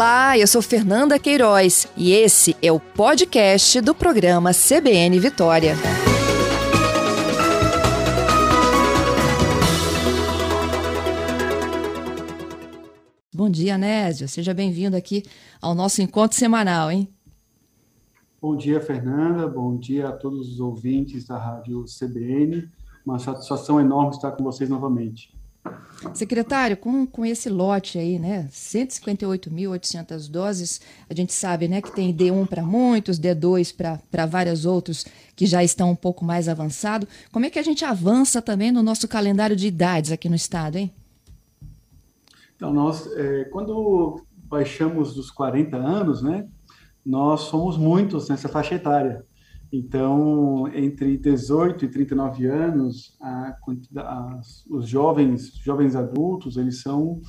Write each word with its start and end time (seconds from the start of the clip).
Olá, 0.00 0.38
eu 0.38 0.46
sou 0.46 0.62
Fernanda 0.62 1.18
Queiroz 1.18 1.86
e 1.94 2.12
esse 2.12 2.56
é 2.62 2.72
o 2.72 2.80
podcast 2.80 3.82
do 3.82 3.94
programa 3.94 4.50
CBN 4.50 5.20
Vitória. 5.20 5.74
Bom 13.34 13.50
dia, 13.50 13.76
Nésio. 13.76 14.26
Seja 14.26 14.54
bem-vindo 14.54 14.96
aqui 14.96 15.22
ao 15.60 15.74
nosso 15.74 16.00
encontro 16.00 16.34
semanal, 16.34 16.90
hein? 16.90 17.06
Bom 18.40 18.56
dia, 18.56 18.80
Fernanda. 18.80 19.46
Bom 19.46 19.76
dia 19.76 20.08
a 20.08 20.12
todos 20.12 20.50
os 20.50 20.60
ouvintes 20.60 21.26
da 21.26 21.36
Rádio 21.36 21.84
CBN. 21.84 22.66
Uma 23.04 23.18
satisfação 23.18 23.78
enorme 23.78 24.12
estar 24.12 24.32
com 24.32 24.42
vocês 24.44 24.70
novamente. 24.70 25.38
Secretário, 26.14 26.76
com, 26.76 27.06
com 27.06 27.26
esse 27.26 27.50
lote 27.50 27.98
aí, 27.98 28.18
né, 28.18 28.48
158.800 28.50 30.30
doses, 30.30 30.80
a 31.08 31.14
gente 31.14 31.32
sabe, 31.34 31.68
né, 31.68 31.82
que 31.82 31.94
tem 31.94 32.14
D1 32.14 32.48
para 32.48 32.62
muitos, 32.62 33.20
D2 33.20 33.74
para 34.10 34.26
vários 34.26 34.64
outros 34.64 35.04
que 35.36 35.44
já 35.44 35.62
estão 35.62 35.90
um 35.90 35.96
pouco 35.96 36.24
mais 36.24 36.48
avançado. 36.48 37.06
Como 37.30 37.44
é 37.44 37.50
que 37.50 37.58
a 37.58 37.62
gente 37.62 37.84
avança 37.84 38.40
também 38.40 38.72
no 38.72 38.82
nosso 38.82 39.06
calendário 39.06 39.54
de 39.54 39.66
idades 39.66 40.10
aqui 40.10 40.28
no 40.28 40.34
estado, 40.34 40.76
hein? 40.76 40.90
Então, 42.56 42.72
nós, 42.72 43.06
é, 43.16 43.44
quando 43.44 44.24
baixamos 44.34 45.14
dos 45.14 45.30
40 45.30 45.76
anos, 45.76 46.22
né, 46.22 46.48
nós 47.04 47.42
somos 47.42 47.76
muitos 47.76 48.28
nessa 48.28 48.48
faixa 48.48 48.74
etária. 48.74 49.24
Então, 49.72 50.66
entre 50.74 51.16
18 51.16 51.84
e 51.84 51.88
39 51.88 52.46
anos, 52.46 53.16
a, 53.20 53.56
a, 53.96 54.40
os 54.68 54.88
jovens, 54.88 55.54
jovens 55.62 55.94
adultos, 55.94 56.56
eles 56.56 56.82
são 56.82 57.20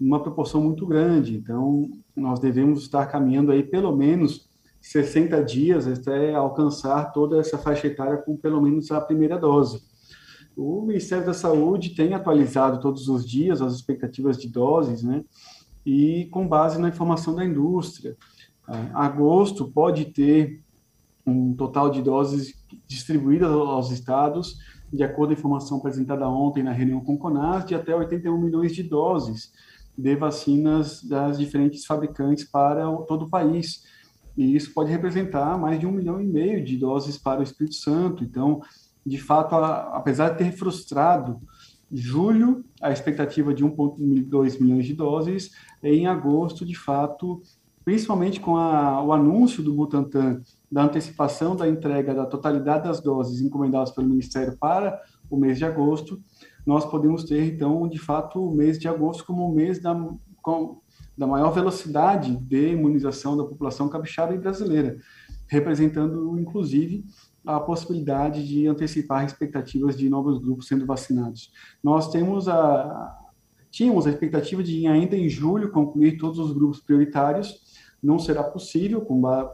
uma 0.00 0.22
proporção 0.22 0.62
muito 0.62 0.86
grande. 0.86 1.36
Então, 1.36 1.90
nós 2.16 2.40
devemos 2.40 2.82
estar 2.82 3.06
caminhando 3.06 3.52
aí 3.52 3.62
pelo 3.62 3.94
menos 3.94 4.48
60 4.80 5.44
dias 5.44 5.86
até 5.86 6.34
alcançar 6.34 7.12
toda 7.12 7.38
essa 7.38 7.58
faixa 7.58 7.86
etária 7.86 8.16
com 8.16 8.36
pelo 8.36 8.60
menos 8.60 8.90
a 8.90 9.00
primeira 9.00 9.38
dose. 9.38 9.82
O 10.56 10.82
Ministério 10.82 11.24
da 11.24 11.34
Saúde 11.34 11.90
tem 11.90 12.14
atualizado 12.14 12.80
todos 12.80 13.08
os 13.08 13.26
dias 13.28 13.62
as 13.62 13.74
expectativas 13.74 14.36
de 14.36 14.48
doses, 14.48 15.02
né? 15.02 15.24
E 15.84 16.26
com 16.30 16.46
base 16.46 16.80
na 16.80 16.88
informação 16.88 17.34
da 17.34 17.44
indústria. 17.44 18.16
Agosto 18.94 19.70
pode 19.70 20.06
ter 20.06 20.62
um 21.26 21.54
total 21.54 21.90
de 21.90 22.02
doses 22.02 22.54
distribuídas 22.86 23.50
aos 23.50 23.90
estados, 23.90 24.58
de 24.92 25.02
acordo 25.02 25.28
com 25.28 25.34
a 25.34 25.38
informação 25.38 25.78
apresentada 25.78 26.28
ontem 26.28 26.62
na 26.62 26.72
reunião 26.72 27.00
com 27.00 27.14
o 27.14 27.18
CONAS, 27.18 27.64
de 27.64 27.74
até 27.74 27.94
81 27.94 28.38
milhões 28.38 28.74
de 28.74 28.82
doses 28.82 29.52
de 29.96 30.16
vacinas 30.16 31.02
das 31.02 31.38
diferentes 31.38 31.84
fabricantes 31.84 32.44
para 32.44 32.90
todo 33.02 33.26
o 33.26 33.30
país. 33.30 33.84
E 34.36 34.56
isso 34.56 34.72
pode 34.72 34.90
representar 34.90 35.58
mais 35.58 35.78
de 35.78 35.86
um 35.86 35.92
milhão 35.92 36.20
e 36.20 36.26
meio 36.26 36.64
de 36.64 36.76
doses 36.76 37.18
para 37.18 37.40
o 37.40 37.42
Espírito 37.42 37.76
Santo. 37.76 38.24
Então, 38.24 38.60
de 39.04 39.18
fato, 39.18 39.54
apesar 39.54 40.30
de 40.30 40.38
ter 40.38 40.52
frustrado 40.52 41.40
julho, 41.90 42.64
a 42.80 42.90
expectativa 42.90 43.52
de 43.52 43.64
1,2 43.64 44.60
milhões 44.60 44.86
de 44.86 44.94
doses, 44.94 45.50
em 45.82 46.06
agosto, 46.06 46.64
de 46.64 46.74
fato, 46.74 47.42
principalmente 47.84 48.40
com 48.40 48.56
a, 48.56 49.02
o 49.02 49.12
anúncio 49.12 49.62
do 49.62 49.74
Butantan 49.74 50.40
da 50.72 50.84
antecipação 50.84 51.54
da 51.54 51.68
entrega 51.68 52.14
da 52.14 52.24
totalidade 52.24 52.84
das 52.84 52.98
doses 52.98 53.42
encomendadas 53.42 53.90
pelo 53.90 54.08
Ministério 54.08 54.56
para 54.58 54.98
o 55.28 55.36
mês 55.36 55.58
de 55.58 55.66
agosto, 55.66 56.18
nós 56.64 56.86
podemos 56.86 57.24
ter, 57.24 57.44
então, 57.44 57.86
de 57.86 57.98
fato, 57.98 58.42
o 58.42 58.54
mês 58.54 58.78
de 58.78 58.88
agosto 58.88 59.26
como 59.26 59.46
o 59.46 59.54
mês 59.54 59.82
da, 59.82 59.94
com, 60.40 60.80
da 61.16 61.26
maior 61.26 61.50
velocidade 61.50 62.34
de 62.36 62.72
imunização 62.72 63.36
da 63.36 63.44
população 63.44 63.86
capixaba 63.90 64.34
e 64.34 64.38
brasileira, 64.38 64.96
representando, 65.46 66.38
inclusive, 66.38 67.04
a 67.44 67.60
possibilidade 67.60 68.46
de 68.48 68.66
antecipar 68.66 69.26
expectativas 69.26 69.94
de 69.94 70.08
novos 70.08 70.38
grupos 70.38 70.68
sendo 70.68 70.86
vacinados. 70.86 71.52
Nós 71.82 72.10
temos 72.10 72.48
a, 72.48 73.14
tínhamos 73.70 74.06
a 74.06 74.10
expectativa 74.10 74.62
de 74.62 74.86
ainda 74.86 75.16
em 75.16 75.28
julho 75.28 75.70
concluir 75.70 76.16
todos 76.16 76.38
os 76.38 76.52
grupos 76.52 76.80
prioritários, 76.80 77.61
não 78.02 78.18
será 78.18 78.42
possível 78.42 79.00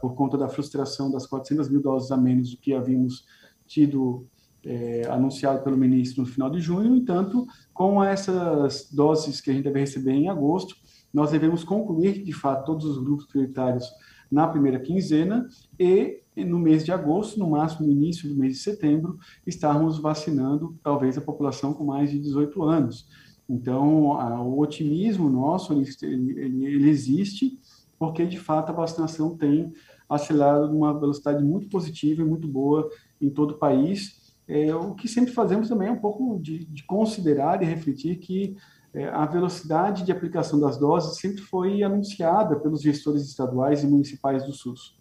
por 0.00 0.14
conta 0.14 0.38
da 0.38 0.48
frustração 0.48 1.10
das 1.10 1.26
400 1.26 1.68
mil 1.68 1.82
doses 1.82 2.10
a 2.10 2.16
menos 2.16 2.50
do 2.50 2.56
que 2.56 2.72
havíamos 2.72 3.26
tido 3.66 4.26
é, 4.64 5.06
anunciado 5.08 5.62
pelo 5.62 5.76
ministro 5.76 6.22
no 6.22 6.28
final 6.28 6.50
de 6.50 6.60
junho. 6.60 6.90
No 6.90 6.96
entanto, 6.96 7.46
com 7.74 8.02
essas 8.02 8.90
doses 8.90 9.40
que 9.40 9.50
a 9.50 9.52
gente 9.52 9.64
deve 9.64 9.80
receber 9.80 10.12
em 10.12 10.28
agosto, 10.28 10.74
nós 11.12 11.30
devemos 11.30 11.64
concluir, 11.64 12.22
de 12.22 12.32
fato, 12.32 12.66
todos 12.66 12.84
os 12.84 12.98
grupos 12.98 13.26
prioritários 13.26 13.86
na 14.30 14.46
primeira 14.46 14.78
quinzena 14.78 15.48
e 15.78 16.22
no 16.36 16.58
mês 16.58 16.84
de 16.84 16.92
agosto, 16.92 17.38
no 17.38 17.50
máximo 17.50 17.86
no 17.86 17.92
início 17.92 18.28
do 18.28 18.36
mês 18.36 18.54
de 18.54 18.58
setembro, 18.60 19.18
estarmos 19.46 19.98
vacinando 19.98 20.78
talvez 20.82 21.16
a 21.18 21.22
população 21.22 21.72
com 21.72 21.84
mais 21.84 22.10
de 22.10 22.18
18 22.18 22.62
anos. 22.62 23.08
Então, 23.48 24.12
a, 24.12 24.42
o 24.42 24.60
otimismo 24.60 25.30
nosso, 25.30 25.72
ele, 25.72 25.88
ele, 26.02 26.66
ele 26.66 26.90
existe, 26.90 27.58
porque 27.98 28.24
de 28.24 28.38
fato 28.38 28.70
a 28.70 28.74
vacinação 28.74 29.36
tem 29.36 29.72
acelerado 30.08 30.74
uma 30.74 30.98
velocidade 30.98 31.42
muito 31.42 31.68
positiva 31.68 32.22
e 32.22 32.24
muito 32.24 32.46
boa 32.46 32.88
em 33.20 33.28
todo 33.28 33.52
o 33.52 33.58
país. 33.58 34.34
É, 34.46 34.74
o 34.74 34.94
que 34.94 35.08
sempre 35.08 35.32
fazemos 35.32 35.68
também 35.68 35.88
é 35.88 35.92
um 35.92 36.00
pouco 36.00 36.38
de, 36.40 36.64
de 36.64 36.84
considerar 36.84 37.62
e 37.62 37.66
refletir 37.66 38.16
que 38.16 38.56
é, 38.94 39.06
a 39.08 39.26
velocidade 39.26 40.04
de 40.04 40.12
aplicação 40.12 40.58
das 40.58 40.78
doses 40.78 41.18
sempre 41.18 41.42
foi 41.42 41.82
anunciada 41.82 42.58
pelos 42.58 42.80
gestores 42.80 43.22
estaduais 43.22 43.82
e 43.82 43.86
municipais 43.86 44.44
do 44.44 44.52
SUS. 44.52 44.96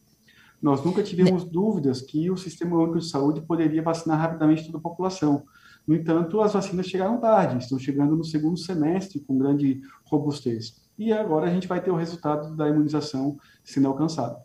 Nós 0.61 0.83
nunca 0.83 1.03
tivemos 1.03 1.45
dúvidas 1.45 2.01
que 2.01 2.31
o 2.31 2.35
Sistema 2.35 2.75
Único 2.77 2.97
de 2.97 3.07
Saúde 3.07 3.41
poderia 3.41 3.81
vacinar 3.81 4.19
rapidamente 4.19 4.65
toda 4.65 4.79
a 4.79 4.81
população. 4.81 5.43
No 5.85 5.95
entanto, 5.95 6.41
as 6.41 6.53
vacinas 6.53 6.87
chegaram 6.87 7.19
tarde, 7.19 7.63
estão 7.63 7.77
chegando 7.77 8.15
no 8.15 8.23
segundo 8.23 8.57
semestre 8.57 9.19
com 9.19 9.37
grande 9.37 9.79
robustez 10.03 10.86
e 10.97 11.13
agora 11.13 11.47
a 11.47 11.53
gente 11.53 11.67
vai 11.67 11.81
ter 11.81 11.91
o 11.91 11.95
resultado 11.95 12.55
da 12.55 12.67
imunização 12.67 13.37
sendo 13.63 13.87
alcançado. 13.87 14.37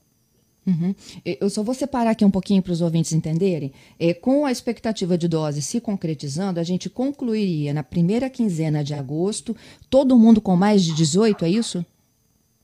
Uhum. 0.66 0.94
Eu 1.24 1.50
só 1.50 1.62
vou 1.62 1.74
separar 1.74 2.10
aqui 2.10 2.24
um 2.24 2.30
pouquinho 2.30 2.62
para 2.62 2.72
os 2.72 2.80
ouvintes 2.80 3.12
entenderem. 3.12 3.72
É, 3.98 4.14
com 4.14 4.46
a 4.46 4.52
expectativa 4.52 5.18
de 5.18 5.26
dose 5.26 5.60
se 5.60 5.80
concretizando, 5.80 6.60
a 6.60 6.62
gente 6.62 6.88
concluiria 6.88 7.74
na 7.74 7.82
primeira 7.82 8.30
quinzena 8.30 8.84
de 8.84 8.94
agosto, 8.94 9.56
todo 9.90 10.16
mundo 10.16 10.40
com 10.40 10.54
mais 10.54 10.84
de 10.84 10.94
18, 10.94 11.44
é 11.44 11.48
isso? 11.48 11.84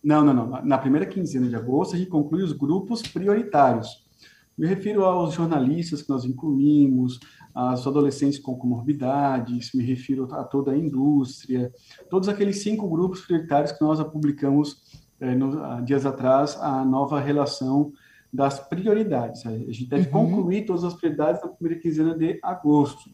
Não, 0.03 0.25
não, 0.25 0.33
não. 0.33 0.65
Na 0.65 0.79
primeira 0.79 1.07
quinzena 1.07 1.49
de 1.49 1.57
agosto, 1.57 1.97
a 1.97 1.99
gente 1.99 2.11
conclui 2.11 2.43
os 2.43 2.53
grupos 2.53 3.03
prioritários. 3.03 4.07
Me 4.57 4.67
refiro 4.67 5.05
aos 5.05 5.35
jornalistas 5.35 6.03
que 6.03 6.09
nós 6.09 6.25
incluímos, 6.25 7.19
aos 7.59 7.85
adolescentes 7.89 8.39
com 8.39 8.55
comorbidades, 8.55 9.73
me 9.75 9.83
refiro 9.83 10.33
a 10.33 10.45
toda 10.45 10.71
a 10.71 10.79
indústria, 10.79 11.73
todos 12.09 12.29
aqueles 12.29 12.63
cinco 12.63 12.89
grupos 12.89 13.23
prioritários 13.23 13.73
que 13.73 13.83
nós 13.83 14.01
publicamos 14.05 14.81
eh, 15.21 15.35
no, 15.35 15.83
dias 15.85 16.07
atrás, 16.07 16.57
a 16.61 16.85
nova 16.85 17.19
relação 17.19 17.93
das 18.33 18.61
prioridades. 18.61 19.45
A 19.45 19.51
gente 19.51 19.87
deve 19.87 20.07
uhum. 20.07 20.27
concluir 20.27 20.67
todas 20.67 20.85
as 20.85 20.95
prioridades 20.95 21.43
na 21.43 21.49
primeira 21.49 21.81
quinzena 21.81 22.17
de 22.17 22.39
agosto. 22.45 23.11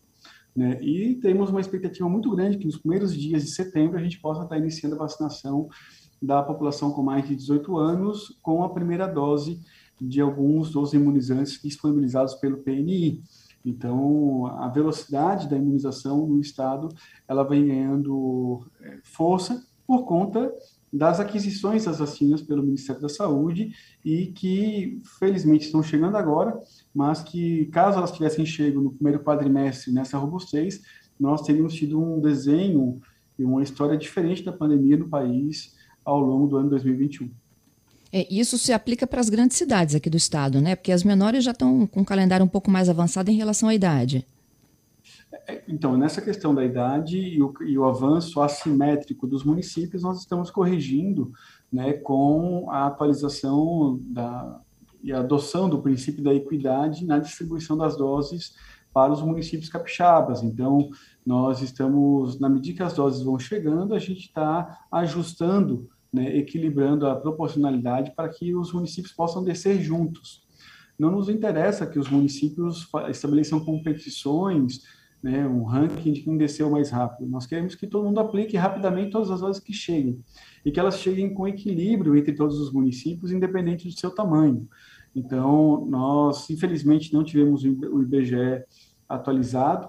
Né? 0.55 0.79
E 0.83 1.15
temos 1.15 1.49
uma 1.49 1.61
expectativa 1.61 2.07
muito 2.07 2.31
grande 2.31 2.59
que 2.59 2.67
nos 2.67 2.77
primeiros 2.77 3.17
dias 3.17 3.45
de 3.45 3.51
setembro 3.51 3.99
a 3.99 4.03
gente 4.03 4.21
possa 4.21 4.43
estar 4.43 4.59
iniciando 4.59 4.97
a 4.97 4.99
vacinação 4.99 5.71
da 6.21 6.43
população 6.43 6.91
com 6.91 7.03
mais 7.03 7.27
de 7.27 7.35
18 7.35 7.79
anos 7.79 8.39
com 8.43 8.63
a 8.63 8.69
primeira 8.69 9.07
dose 9.07 9.59
de 9.99 10.21
alguns 10.21 10.71
dos 10.71 10.93
imunizantes 10.93 11.59
disponibilizados 11.63 12.35
pelo 12.35 12.59
PNI. 12.59 13.23
Então, 13.65 14.47
a 14.47 14.69
velocidade 14.69 15.49
da 15.49 15.57
imunização 15.57 16.27
no 16.27 16.41
estado, 16.41 16.89
ela 17.27 17.43
vem 17.43 17.67
ganhando 17.67 18.67
é, 18.81 18.99
força 19.03 19.65
por 19.87 20.05
conta 20.05 20.53
das 20.93 21.19
aquisições 21.19 21.87
das 21.87 21.99
vacinas 21.99 22.41
pelo 22.41 22.63
Ministério 22.63 23.03
da 23.03 23.09
Saúde 23.09 23.73
e 24.05 24.27
que, 24.27 25.01
felizmente, 25.19 25.67
estão 25.67 25.83
chegando 25.83 26.17
agora, 26.17 26.61
mas 26.95 27.23
que, 27.23 27.67
caso 27.67 27.99
elas 27.99 28.13
tivessem 28.13 28.47
chego 28.47 28.81
no 28.81 28.93
primeiro 28.93 29.25
quadrimestre 29.25 29.93
nessa 29.93 30.19
robustez, 30.19 30.83
nós 31.19 31.43
teríamos 31.43 31.75
tido 31.75 32.01
um 32.01 32.21
desenho 32.21 33.01
e 33.39 33.45
uma 33.45 33.63
história 33.63 33.97
diferente 33.97 34.45
da 34.45 34.53
pandemia 34.53 34.97
no 34.97 35.09
país 35.09 35.75
ao 36.05 36.21
longo 36.21 36.47
do 36.47 36.57
ano 36.59 36.71
2021. 36.71 37.31
É, 38.17 38.33
isso 38.33 38.57
se 38.57 38.73
aplica 38.73 39.09
para 39.09 39.19
as 39.19 39.29
grandes 39.29 39.57
cidades 39.57 39.93
aqui 39.93 40.09
do 40.09 40.17
estado, 40.17 40.61
né? 40.61 40.77
Porque 40.77 40.93
as 40.93 41.03
menores 41.03 41.43
já 41.43 41.51
estão 41.51 41.85
com 41.85 42.03
um 42.03 42.05
calendário 42.05 42.47
um 42.47 42.49
pouco 42.49 42.71
mais 42.71 42.89
avançado 42.89 43.29
em 43.29 43.35
relação 43.35 43.69
à 43.69 43.75
idade. 43.75 44.25
É, 45.49 45.65
então, 45.67 45.97
nessa 45.97 46.23
questão 46.23 46.55
da 46.55 46.65
idade 46.65 47.19
e 47.19 47.43
o, 47.43 47.53
e 47.67 47.77
o, 47.77 47.85
avanço 47.85 48.41
assimétrico 48.41 49.27
dos 49.27 49.43
municípios, 49.43 50.05
nós 50.05 50.21
estamos 50.21 50.49
corrigindo 50.49 51.33
né, 51.73 51.95
com 51.95 52.71
a 52.71 52.87
atualização 52.87 53.99
da, 54.01 54.61
e 55.03 55.13
a 55.13 55.19
adoção 55.19 55.69
do 55.69 55.83
princípio 55.83 56.23
da 56.23 56.33
equidade 56.33 57.05
na 57.05 57.19
distribuição 57.19 57.77
das 57.77 57.97
doses 57.97 58.55
para 58.93 59.13
os 59.13 59.23
municípios 59.23 59.69
capixabas. 59.69 60.41
Então, 60.41 60.89
nós 61.27 61.63
estamos, 61.63 62.39
na 62.39 62.49
medida 62.49 62.77
que 62.77 62.83
as 62.85 62.95
doses 62.95 63.25
vão 63.25 63.41
chegando, 63.41 63.93
a 63.93 63.99
gente 63.99 64.21
está 64.21 64.87
ajustando 64.93 65.91
né, 66.15 66.37
equilibrando 66.37 67.07
a 67.09 67.17
proporcionalidade 67.17 68.13
para 68.15 68.29
que 68.29 68.55
os 68.55 68.73
municípios 68.73 69.13
possam 69.13 69.43
descer 69.43 69.81
juntos. 69.83 70.47
Não 70.97 71.11
nos 71.11 71.29
interessa 71.29 71.87
que 71.87 71.99
os 71.99 72.09
municípios 72.09 72.89
estabeleçam 73.09 73.59
competições, 73.59 74.83
né, 75.21 75.45
um 75.45 75.65
ranking 75.65 76.13
de 76.13 76.21
quem 76.21 76.37
desceu 76.37 76.71
mais 76.71 76.91
rápido. 76.91 77.29
Nós 77.29 77.47
queremos 77.47 77.75
que 77.75 77.89
todo 77.89 78.05
mundo 78.05 78.21
aplique 78.21 78.57
rapidamente 78.57 79.11
todas 79.11 79.29
as 79.29 79.43
horas 79.43 79.59
que 79.59 79.73
cheguem 79.73 80.21
e 80.65 80.71
que 80.71 80.79
elas 80.79 81.01
cheguem 81.01 81.35
com 81.35 81.49
equilíbrio 81.49 82.17
entre 82.17 82.33
todos 82.33 82.61
os 82.61 82.73
municípios, 82.73 83.33
independente 83.33 83.89
do 83.89 83.99
seu 83.99 84.11
tamanho. 84.11 84.69
Então, 85.17 85.85
nós, 85.87 86.49
infelizmente, 86.49 87.13
não 87.13 87.25
tivemos 87.25 87.65
o 87.65 88.03
IBGE 88.03 88.63
atualizado 89.09 89.89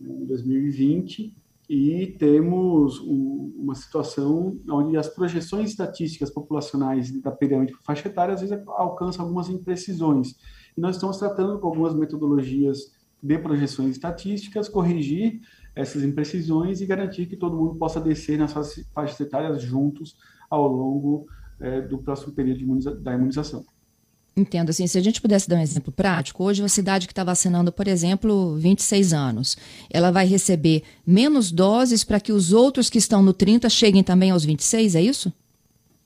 né, 0.00 0.12
em 0.12 0.26
2020, 0.26 1.32
e 1.72 2.16
temos 2.18 2.98
um, 2.98 3.54
uma 3.56 3.76
situação 3.76 4.58
onde 4.68 4.96
as 4.96 5.08
projeções 5.08 5.70
estatísticas 5.70 6.28
populacionais 6.28 7.12
da 7.22 7.30
pirâmide 7.30 7.72
faixa 7.84 8.08
etária 8.08 8.34
às 8.34 8.40
vezes 8.40 8.60
alcançam 8.66 9.24
algumas 9.24 9.48
imprecisões. 9.48 10.34
E 10.76 10.80
nós 10.80 10.96
estamos 10.96 11.16
tratando 11.18 11.60
com 11.60 11.68
algumas 11.68 11.94
metodologias 11.94 12.92
de 13.22 13.38
projeções 13.38 13.92
estatísticas, 13.92 14.68
corrigir 14.68 15.42
essas 15.72 16.02
imprecisões 16.02 16.80
e 16.80 16.86
garantir 16.86 17.26
que 17.26 17.36
todo 17.36 17.56
mundo 17.56 17.76
possa 17.76 18.00
descer 18.00 18.36
nas 18.36 18.52
faixas 18.92 19.20
etárias 19.20 19.62
juntos 19.62 20.16
ao 20.50 20.66
longo 20.66 21.28
é, 21.60 21.82
do 21.82 21.98
próximo 21.98 22.32
período 22.32 22.62
imuniza 22.62 22.92
da 22.96 23.14
imunização. 23.14 23.64
Entendo, 24.40 24.70
assim, 24.70 24.86
se 24.86 24.96
a 24.96 25.02
gente 25.02 25.20
pudesse 25.20 25.48
dar 25.48 25.56
um 25.56 25.62
exemplo 25.62 25.92
prático, 25.92 26.42
hoje 26.42 26.62
uma 26.62 26.68
cidade 26.68 27.06
que 27.06 27.12
está 27.12 27.22
vacinando, 27.22 27.70
por 27.70 27.86
exemplo, 27.86 28.56
26 28.56 29.12
anos, 29.12 29.56
ela 29.90 30.10
vai 30.10 30.26
receber 30.26 30.82
menos 31.06 31.52
doses 31.52 32.02
para 32.02 32.18
que 32.18 32.32
os 32.32 32.52
outros 32.52 32.88
que 32.88 32.96
estão 32.96 33.22
no 33.22 33.34
30 33.34 33.68
cheguem 33.68 34.02
também 34.02 34.30
aos 34.30 34.44
26, 34.44 34.94
é 34.94 35.02
isso? 35.02 35.32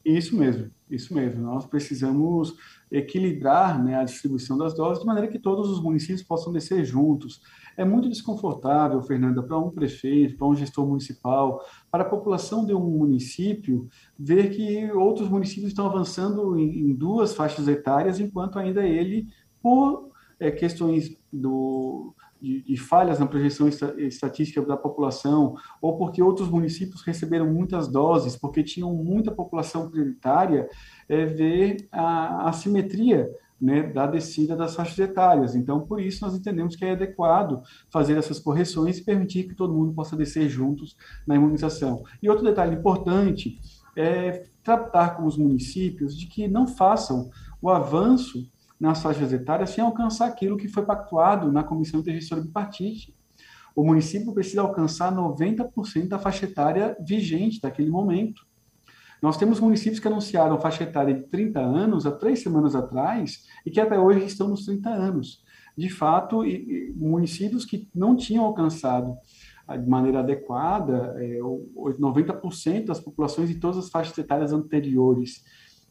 Isso 0.05 0.37
mesmo, 0.37 0.67
isso 0.94 1.14
mesmo. 1.14 1.43
Nós 1.43 1.67
precisamos 1.67 2.56
equilibrar 2.91 3.82
né, 3.82 3.96
a 3.96 4.05
distribuição 4.05 4.56
das 4.56 4.75
doses 4.75 5.00
de 5.00 5.06
maneira 5.06 5.29
que 5.29 5.38
todos 5.38 5.70
os 5.70 5.82
municípios 5.82 6.23
possam 6.23 6.52
descer 6.52 6.85
juntos. 6.85 7.41
É 7.76 7.85
muito 7.85 8.08
desconfortável, 8.08 9.02
Fernanda, 9.02 9.43
para 9.43 9.58
um 9.58 9.70
prefeito, 9.70 10.37
para 10.37 10.46
um 10.46 10.55
gestor 10.55 10.87
municipal, 10.87 11.64
para 11.91 12.05
a 12.05 12.08
população 12.08 12.64
de 12.64 12.73
um 12.73 12.81
município, 12.81 13.88
ver 14.19 14.50
que 14.50 14.93
outros 14.93 15.29
municípios 15.29 15.69
estão 15.69 15.87
avançando 15.87 16.56
em, 16.58 16.91
em 16.91 16.94
duas 16.94 17.35
faixas 17.35 17.67
etárias, 17.67 18.20
enquanto 18.20 18.58
ainda 18.58 18.87
ele, 18.87 19.26
por 19.61 20.11
é, 20.38 20.50
questões 20.50 21.17
do, 21.32 22.14
de, 22.44 22.76
falhas 22.76 23.19
na 23.19 23.26
projeção 23.26 23.69
estatística 23.69 24.61
da 24.62 24.76
população, 24.76 25.55
ou 25.81 25.96
porque 25.96 26.23
outros 26.23 26.49
municípios 26.49 27.02
receberam 27.02 27.52
muitas 27.52 27.88
doses, 27.88 28.37
porque 28.37 28.62
tinham 28.62 28.93
muita 28.94 29.31
população 29.31 29.91
prioritária, 29.91 30.69
é, 31.08 31.25
ver 31.25 31.88
a 31.91 32.49
assimetria 32.49 33.31
né, 33.61 33.82
da 33.82 34.06
descida 34.06 34.55
das 34.55 34.75
faixas 34.75 34.99
etárias. 34.99 35.55
Então, 35.55 35.81
por 35.81 36.00
isso, 36.00 36.25
nós 36.25 36.35
entendemos 36.35 36.76
que 36.76 36.85
é 36.85 36.93
adequado 36.93 37.62
fazer 37.88 38.17
essas 38.19 38.38
correções 38.38 38.99
e 38.99 39.05
permitir 39.05 39.44
que 39.44 39.55
todo 39.55 39.73
mundo 39.73 39.94
possa 39.94 40.17
descer 40.17 40.49
juntos 40.49 40.97
na 41.26 41.35
imunização. 41.35 42.02
E 42.23 42.29
outro 42.29 42.44
detalhe 42.44 42.76
importante 42.76 43.58
é 43.97 44.44
tratar 44.62 45.17
com 45.17 45.25
os 45.25 45.38
municípios 45.38 46.19
de 46.19 46.26
que 46.26 46.49
não 46.49 46.67
façam 46.67 47.31
o 47.62 47.70
avanço 47.70 48.47
nas 48.79 49.03
faixas 49.03 49.32
etárias 49.32 49.71
sem 49.71 49.82
alcançar 49.82 50.26
aquilo 50.26 50.56
que 50.56 50.69
foi 50.69 50.85
pactuado 50.85 51.50
na 51.50 51.62
Comissão 51.62 52.00
Intergestora 52.00 52.41
Bipartite. 52.41 53.15
O 53.75 53.85
município 53.85 54.32
precisa 54.32 54.61
alcançar 54.61 55.12
90% 55.12 56.09
da 56.09 56.19
faixa 56.19 56.44
etária 56.44 56.97
vigente 57.00 57.61
daquele 57.61 57.91
momento. 57.91 58.47
Nós 59.21 59.37
temos 59.37 59.59
municípios 59.59 59.99
que 59.99 60.06
anunciaram 60.06 60.61
faixa 60.61 60.85
etária 60.85 61.15
de 61.15 61.23
30 61.23 61.59
anos 61.59 62.06
há 62.06 62.12
três 62.12 62.43
semanas 62.43 62.75
atrás 62.75 63.47
e 63.65 63.71
que 63.71 63.81
até 63.81 63.99
hoje 63.99 64.25
estão 64.26 64.49
nos 64.49 64.67
30 64.67 64.91
anos. 64.91 65.43
De 65.76 65.88
fato, 65.88 66.43
municípios 66.94 67.65
que 67.65 67.88
não 67.94 68.15
tinham 68.15 68.44
alcançado 68.44 69.17
ah, 69.67 69.79
de 69.79 69.88
maneira 69.88 70.21
adequada 70.21 71.15
é, 71.19 71.38
90% 71.38 72.85
das 72.85 73.00
populações 73.00 73.49
de 73.49 73.55
todas 73.55 73.79
as 73.79 73.88
faixas 73.88 74.17
etárias 74.19 74.53
anteriores. 74.53 75.43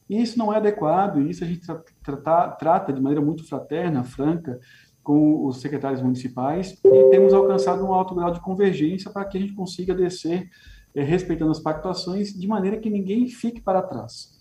E 0.09 0.21
isso 0.21 0.37
não 0.37 0.53
é 0.53 0.57
adequado, 0.57 1.21
e 1.21 1.29
isso 1.29 1.43
a 1.43 1.47
gente 1.47 1.65
tra 1.65 1.83
tra 2.03 2.49
trata 2.49 2.93
de 2.93 3.01
maneira 3.01 3.23
muito 3.23 3.47
fraterna, 3.47 4.03
franca, 4.03 4.59
com 5.01 5.45
os 5.45 5.59
secretários 5.59 6.01
municipais, 6.01 6.79
e 6.83 7.09
temos 7.09 7.33
alcançado 7.33 7.83
um 7.83 7.93
alto 7.93 8.15
grau 8.15 8.31
de 8.31 8.41
convergência 8.41 9.11
para 9.11 9.25
que 9.25 9.37
a 9.37 9.41
gente 9.41 9.53
consiga 9.53 9.93
descer 9.93 10.49
é, 10.95 11.03
respeitando 11.03 11.51
as 11.51 11.59
pactuações, 11.59 12.33
de 12.33 12.47
maneira 12.47 12.77
que 12.77 12.89
ninguém 12.89 13.27
fique 13.27 13.61
para 13.61 13.81
trás. 13.81 14.39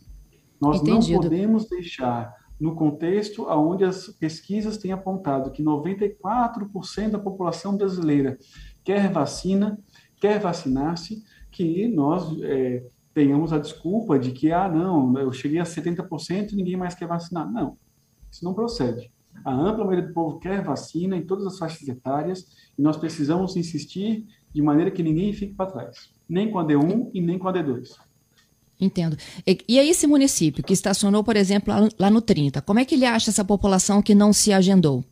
Nós 0.61 0.81
Entendido. 0.81 1.15
não 1.15 1.23
podemos 1.23 1.69
deixar 1.69 2.35
no 2.61 2.77
contexto 2.77 3.45
onde 3.49 3.83
as 3.85 4.07
pesquisas 4.07 4.77
têm 4.77 4.93
apontado 4.93 5.51
que 5.51 5.65
94% 5.65 7.11
da 7.11 7.19
população 7.19 7.77
brasileira 7.77 8.39
quer 8.85 9.11
vacina, 9.11 9.77
quer 10.21 10.39
vacinar-se, 10.39 11.25
que 11.51 11.89
nós 11.89 12.25
é, 12.43 12.85
tenhamos 13.15 13.53
a 13.53 13.59
desculpa 13.59 14.19
de 14.19 14.33
que, 14.33 14.53
ah, 14.53 14.69
não, 14.69 15.19
eu 15.19 15.33
cheguei 15.33 15.59
a 15.59 15.65
70% 15.65 16.53
e 16.53 16.57
ninguém 16.57 16.77
mais 16.77 16.95
quer 16.95 17.07
vacinar. 17.07 17.51
Não, 17.51 17.77
isso 18.31 18.45
não 18.45 18.55
procede. 18.55 19.13
A 19.45 19.53
ampla 19.53 19.85
maioria 19.85 20.07
do 20.07 20.15
povo 20.15 20.39
quer 20.39 20.63
vacina 20.63 21.17
em 21.17 21.25
todas 21.25 21.47
as 21.47 21.59
faixas 21.59 21.87
etárias 21.89 22.47
e 22.79 22.83
nós 22.83 22.97
precisamos 22.97 23.57
insistir 23.57 24.27
de 24.53 24.63
maneira 24.63 24.91
que 24.91 25.03
ninguém 25.03 25.33
fique 25.33 25.55
para 25.55 25.71
trás, 25.71 26.13
nem 26.29 26.51
com 26.51 26.59
a 26.59 26.65
D1 26.65 27.11
e 27.15 27.21
nem 27.21 27.39
com 27.39 27.49
a 27.49 27.53
D2. 27.53 27.97
Entendo. 28.81 29.17
E, 29.47 29.59
e 29.69 29.79
aí 29.79 29.89
esse 29.89 30.07
município 30.07 30.63
que 30.63 30.73
estacionou, 30.73 31.23
por 31.23 31.37
exemplo, 31.37 31.73
lá, 31.73 31.89
lá 31.99 32.11
no 32.11 32.21
30, 32.21 32.61
como 32.63 32.81
é 32.81 32.85
que 32.85 32.95
ele 32.95 33.07
acha 33.07 33.31
essa 33.31 33.45
população 33.45 34.03
que 34.03 34.15
não 34.15 34.33
se 34.33 34.53
agendou? 34.53 35.05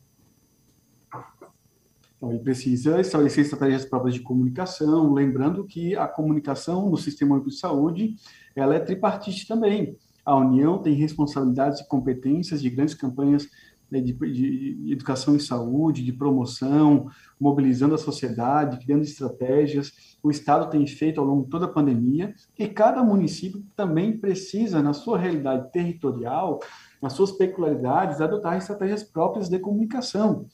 Então, 2.21 2.29
ele 2.31 2.43
precisa 2.43 3.01
estabelecer 3.01 3.43
estratégias 3.43 3.83
próprias 3.83 4.13
de 4.13 4.21
comunicação, 4.21 5.11
lembrando 5.11 5.65
que 5.65 5.95
a 5.95 6.07
comunicação 6.07 6.87
no 6.87 6.95
Sistema 6.95 7.33
Único 7.33 7.49
de 7.49 7.57
Saúde, 7.57 8.15
ela 8.55 8.75
é 8.75 8.79
tripartite 8.79 9.47
também. 9.47 9.97
A 10.23 10.35
União 10.35 10.77
tem 10.77 10.93
responsabilidades 10.93 11.79
e 11.79 11.87
competências 11.87 12.61
de 12.61 12.69
grandes 12.69 12.93
campanhas 12.93 13.49
né, 13.89 13.99
de, 13.99 14.13
de, 14.13 14.91
educação 14.91 15.35
em 15.35 15.39
saúde, 15.39 16.05
de 16.05 16.13
promoção, 16.13 17.07
mobilizando 17.39 17.95
a 17.95 17.97
sociedade, 17.97 18.77
criando 18.85 19.01
estratégias. 19.01 20.15
O 20.21 20.29
Estado 20.29 20.69
tem 20.69 20.85
feito 20.85 21.19
ao 21.19 21.25
longo 21.25 21.45
de 21.45 21.49
toda 21.49 21.65
a 21.65 21.73
pandemia 21.73 22.35
e 22.55 22.67
cada 22.67 23.03
município 23.03 23.65
também 23.75 24.15
precisa, 24.15 24.79
na 24.79 24.93
sua 24.93 25.17
realidade 25.17 25.71
territorial, 25.71 26.59
nas 27.01 27.13
suas 27.13 27.31
peculiaridades, 27.31 28.21
adotar 28.21 28.55
estratégias 28.57 29.01
próprias 29.01 29.49
de 29.49 29.57
comunicação. 29.57 30.45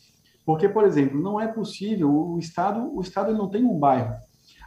Porque, 0.48 0.70
por 0.70 0.86
exemplo, 0.86 1.22
não 1.22 1.42
é 1.42 1.46
possível, 1.46 2.10
o 2.10 2.39
Estado, 2.39 2.89
o 2.96 3.01
Estado 3.01 3.34
não 3.34 3.50
tem 3.50 3.66
um 3.66 3.77
bairro, 3.77 4.16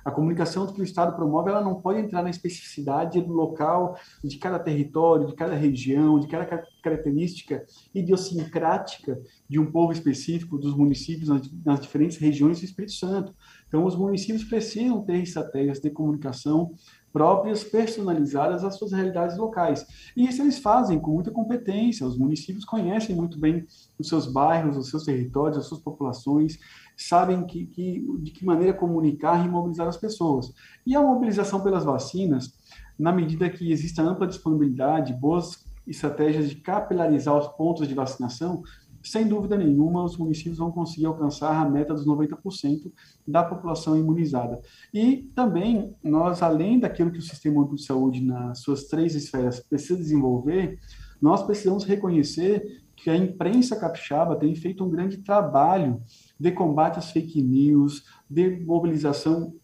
a 0.05 0.11
comunicação 0.11 0.67
que 0.67 0.79
o 0.79 0.85
Estado 0.85 1.17
promove, 1.17 1.49
ela 1.49 1.63
não 1.63 1.81
pode 1.81 2.01
entrar 2.01 2.23
na 2.23 2.29
especificidade 2.29 3.19
do 3.19 3.33
local, 3.33 3.97
de 4.23 4.37
cada 4.37 4.59
território, 4.59 5.27
de 5.27 5.35
cada 5.35 5.55
região, 5.55 6.21
de 6.21 6.27
cada 6.27 6.45
característica 6.83 7.65
idiosincrática 7.95 9.19
de 9.49 9.59
um 9.59 9.73
povo 9.73 9.91
específico, 9.91 10.59
dos 10.59 10.77
municípios 10.77 11.31
nas 11.65 11.81
diferentes 11.81 12.19
regiões 12.19 12.59
do 12.59 12.65
Espírito 12.67 12.93
Santo. 12.93 13.35
Então, 13.67 13.87
os 13.87 13.97
municípios 13.97 14.45
precisam 14.45 15.03
ter 15.03 15.17
estratégias 15.23 15.81
de 15.81 15.89
comunicação 15.89 16.75
próprias, 17.13 17.65
personalizadas 17.65 18.65
às 18.65 18.77
suas 18.77 18.93
realidades 18.93 19.37
locais. 19.37 19.87
E 20.17 20.27
isso 20.27 20.43
eles 20.43 20.59
fazem 20.59 20.99
com 20.99 21.13
muita 21.13 21.31
competência. 21.31 22.07
Os 22.07 22.17
municípios 22.17 22.65
conhecem 22.65 23.15
muito 23.17 23.39
bem 23.39 23.67
os 23.99 24.09
seus 24.09 24.27
bairros, 24.27 24.77
os 24.77 24.91
seus 24.91 25.05
territórios, 25.05 25.59
as 25.59 25.67
suas 25.67 25.81
populações, 25.81 26.59
sabem 26.97 27.45
que, 27.47 27.67
que, 27.67 28.07
de 28.21 28.31
que 28.31 28.45
maneira 28.45 28.73
comunicar 28.73 29.45
e 29.45 29.49
mobilizar 29.49 29.89
as 29.89 29.97
pessoas. 29.97 30.53
E 30.87 30.95
a 30.95 31.03
mobilização 31.03 31.61
pelas 31.63 31.85
vacinas, 31.85 32.53
na 32.99 33.13
medida 33.13 33.51
que 33.51 33.73
exista 33.73 34.03
ampla 34.03 34.27
disponibilidade, 34.27 35.15
boas 35.15 35.65
estratégias 35.87 36.49
de 36.49 36.57
capilarizar 36.57 37.37
os 37.37 37.49
pontos 37.49 37.89
de 37.89 37.95
vacinação, 37.95 38.63
sem 39.03 39.27
dúvida 39.27 39.57
nenhuma, 39.57 40.05
os 40.05 40.17
municípios 40.17 40.59
vão 40.59 40.71
conseguir 40.71 41.07
alcançar 41.07 41.55
a 41.55 41.69
meta 41.69 41.95
dos 41.95 42.07
90% 42.07 42.93
da 43.27 43.43
população 43.43 43.97
imunizada. 43.97 44.61
E 44.93 45.29
também, 45.35 45.95
nós, 46.03 46.43
além 46.43 46.79
daquilo 46.79 47.11
que 47.11 47.19
o 47.19 47.23
Sistema 47.23 47.61
Único 47.61 47.77
de 47.77 47.85
Saúde, 47.85 48.23
nas 48.23 48.61
suas 48.61 48.85
três 48.85 49.15
esferas, 49.15 49.61
precisa 49.61 49.97
desenvolver, 49.97 50.79
nós 51.21 51.43
precisamos 51.43 51.85
reconhecer 51.85 52.83
que 52.97 53.09
a 53.09 53.17
imprensa 53.17 53.77
capixaba 53.77 54.37
tem 54.37 54.55
feito 54.55 54.85
um 54.85 54.91
grande 54.91 55.19
trabalho 55.19 56.03
de 56.39 56.53
combate 56.53 56.99
às 56.99 57.11
fake 57.11 57.43
news, 57.43 58.05
de 58.29 58.61
mobilização 58.61 59.55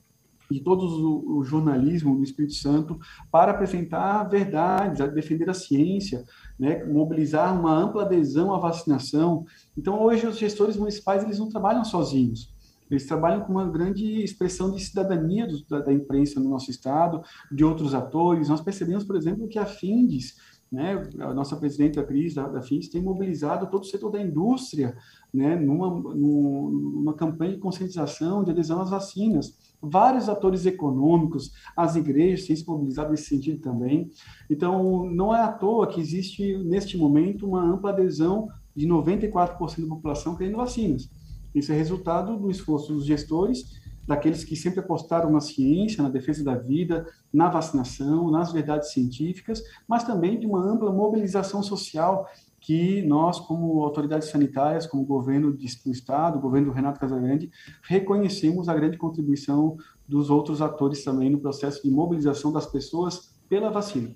de 0.50 0.61
todo 0.61 1.38
o, 1.38 1.43
jornalismo 1.45 2.15
no 2.15 2.23
Espírito 2.23 2.55
Santo 2.55 2.99
para 3.31 3.53
apresentar 3.53 4.25
verdades, 4.25 5.12
defender 5.12 5.49
a 5.50 5.55
ciência, 5.55 6.25
né, 6.59 6.85
mobilizar 6.85 7.59
uma 7.59 7.75
ampla 7.75 8.03
adesão 8.03 8.55
à 8.55 8.59
vacinação. 8.59 9.45
Então, 9.76 10.00
hoje, 10.00 10.26
os 10.26 10.38
gestores 10.38 10.76
municipais 10.76 11.23
eles 11.25 11.38
não 11.38 11.49
trabalham 11.49 11.85
sozinhos. 11.85 12.55
eles 12.91 13.07
trabalham 13.07 13.41
com 13.43 13.53
uma 13.53 13.69
grande 13.69 14.23
expressão 14.23 14.71
de 14.71 14.81
cidadania 14.81 15.47
do, 15.47 15.65
da, 15.67 15.81
da, 15.81 15.93
imprensa 15.93 16.38
no 16.38 16.49
nosso 16.49 16.71
estado, 16.71 17.23
de 17.50 17.65
outros 17.65 17.95
atores. 17.95 18.49
Nós 18.49 18.61
percebemos, 18.61 19.05
por 19.05 19.17
exemplo, 19.17 19.49
que 19.49 19.59
a 19.59 19.67
Findes, 19.67 20.37
né, 20.71 21.03
a 21.19 21.35
nossa 21.35 21.57
presidenta 21.57 22.03
Cris 22.05 22.35
da, 22.35 22.49
da 22.49 22.62
Findes, 22.62 22.88
tem 22.88 23.03
mobilizado 23.03 23.69
todo 23.69 23.83
o 23.83 23.87
setor 23.87 24.12
da 24.12 24.23
indústria 24.23 24.97
né, 25.35 25.57
numa, 25.57 25.91
numa 26.15 27.15
campanha 27.15 27.53
de 27.53 27.59
conscientização, 27.59 28.45
de 28.45 28.50
adesão 28.53 28.81
às 28.81 28.91
vacinas. 28.91 29.57
Vários 29.80 30.28
atores 30.28 30.66
econômicos, 30.66 31.52
as 31.76 31.97
igrejas 31.97 32.47
têm 32.47 32.56
se 32.56 32.66
mobilizado 32.66 33.11
nesse 33.11 33.25
sentido 33.25 33.61
também. 33.61 34.11
Então, 34.50 35.09
não 35.11 35.35
é 35.35 35.42
à 35.42 35.52
toa 35.52 35.87
que 35.87 36.00
existe, 36.00 36.56
neste 36.64 36.97
momento, 36.97 37.47
uma 37.47 37.62
ampla 37.62 37.90
adesão 37.90 38.49
de 38.75 38.87
94% 38.87 39.80
da 39.83 39.88
população 39.88 40.37
querendo 40.37 40.56
vacinas. 40.56 41.09
Isso 41.54 41.73
é 41.73 41.75
resultado 41.75 42.37
do 42.37 42.50
esforço 42.50 42.92
dos 42.92 43.06
gestores, 43.06 43.64
daqueles 44.06 44.45
que 44.45 44.54
sempre 44.54 44.80
apostaram 44.80 45.30
na 45.30 45.40
ciência, 45.40 46.02
na 46.02 46.09
defesa 46.09 46.45
da 46.45 46.54
vida, 46.54 47.06
na 47.33 47.49
vacinação, 47.49 48.30
nas 48.30 48.52
verdades 48.52 48.92
científicas, 48.92 49.62
mas 49.88 50.04
também 50.04 50.38
de 50.38 50.47
uma 50.47 50.62
ampla 50.62 50.92
mobilização 50.92 51.62
social 51.62 52.26
que 52.67 53.01
nós, 53.03 53.39
como 53.39 53.81
autoridades 53.85 54.29
sanitárias, 54.29 54.89
como 54.89 55.05
governo 55.05 55.53
do 55.53 55.93
Estado, 55.93 56.41
governo 56.41 56.67
do 56.67 56.73
Renato 56.73 56.99
Casagrande, 56.99 57.49
reconhecemos 57.81 58.69
a 58.69 58.75
grande 58.75 58.99
contribuição 58.99 59.77
dos 60.07 60.31
outros 60.31 60.61
atores 60.61 61.05
também 61.05 61.31
no 61.31 61.39
processo 61.39 61.81
de 61.81 61.89
mobilização 61.89 62.53
das 62.53 62.67
pessoas 62.67 63.31
pela 63.49 63.71
vacina. 63.71 64.11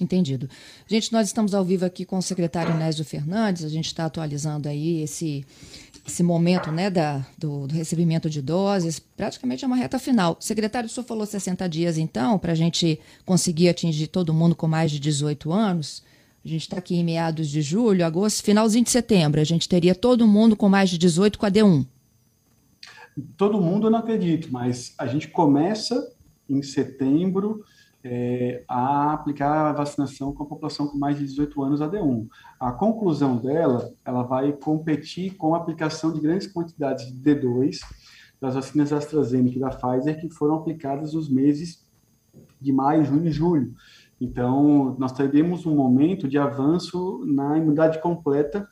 Entendido. 0.00 0.48
Gente, 0.86 1.12
nós 1.12 1.26
estamos 1.26 1.52
ao 1.54 1.62
vivo 1.62 1.84
aqui 1.84 2.06
com 2.06 2.16
o 2.16 2.22
secretário 2.22 2.74
Nésio 2.78 3.04
Fernandes, 3.04 3.62
a 3.62 3.68
gente 3.68 3.88
está 3.88 4.06
atualizando 4.06 4.66
aí 4.66 5.02
esse, 5.02 5.44
esse 6.08 6.22
momento 6.22 6.72
né, 6.72 6.88
da, 6.88 7.26
do, 7.36 7.66
do, 7.66 7.74
recebimento 7.74 8.30
de 8.30 8.40
doses, 8.40 8.98
praticamente 8.98 9.66
é 9.66 9.66
uma 9.66 9.76
reta 9.76 9.98
final. 9.98 10.38
Secretário, 10.40 10.86
o 10.86 10.90
senhor 10.90 11.04
falou 11.04 11.26
60 11.26 11.68
dias, 11.68 11.98
então, 11.98 12.38
para 12.38 12.52
a 12.52 12.56
gente 12.56 12.98
conseguir 13.26 13.68
atingir 13.68 14.06
todo 14.06 14.32
mundo 14.32 14.56
com 14.56 14.66
mais 14.66 14.90
de 14.90 14.98
18 14.98 15.52
anos. 15.52 16.02
A 16.44 16.48
gente 16.48 16.62
está 16.62 16.78
aqui 16.78 16.96
em 16.96 17.04
meados 17.04 17.48
de 17.48 17.62
julho, 17.62 18.04
agosto, 18.04 18.42
finalzinho 18.42 18.84
de 18.84 18.90
setembro. 18.90 19.40
A 19.40 19.44
gente 19.44 19.68
teria 19.68 19.94
todo 19.94 20.26
mundo 20.26 20.56
com 20.56 20.68
mais 20.68 20.90
de 20.90 20.98
18 20.98 21.38
com 21.38 21.46
a 21.46 21.50
D1. 21.50 21.86
Todo 23.36 23.60
mundo 23.60 23.86
eu 23.86 23.90
não 23.90 24.00
acredito, 24.00 24.48
mas 24.50 24.94
a 24.98 25.06
gente 25.06 25.28
começa 25.28 26.12
em 26.48 26.60
setembro 26.62 27.62
é, 28.02 28.64
a 28.66 29.12
aplicar 29.12 29.70
a 29.70 29.72
vacinação 29.72 30.32
com 30.32 30.42
a 30.42 30.46
população 30.46 30.88
com 30.88 30.98
mais 30.98 31.16
de 31.18 31.24
18 31.24 31.62
anos 31.62 31.80
AD1. 31.80 32.26
A 32.58 32.72
conclusão 32.72 33.36
dela, 33.36 33.94
ela 34.04 34.22
vai 34.22 34.52
competir 34.52 35.36
com 35.36 35.54
a 35.54 35.58
aplicação 35.58 36.12
de 36.12 36.20
grandes 36.20 36.48
quantidades 36.48 37.06
de 37.06 37.20
D2 37.20 37.78
das 38.40 38.54
vacinas 38.54 38.92
AstraZeneca 38.92 39.56
e 39.56 39.60
da 39.60 39.70
Pfizer 39.70 40.20
que 40.20 40.28
foram 40.28 40.56
aplicadas 40.56 41.14
nos 41.14 41.28
meses 41.28 41.86
de 42.60 42.72
maio, 42.72 43.04
junho 43.04 43.26
e 43.26 43.30
julho. 43.30 43.74
Então, 44.22 44.94
nós 45.00 45.10
teremos 45.10 45.66
um 45.66 45.74
momento 45.74 46.28
de 46.28 46.38
avanço 46.38 47.24
na 47.26 47.58
imunidade 47.58 48.00
completa 48.00 48.68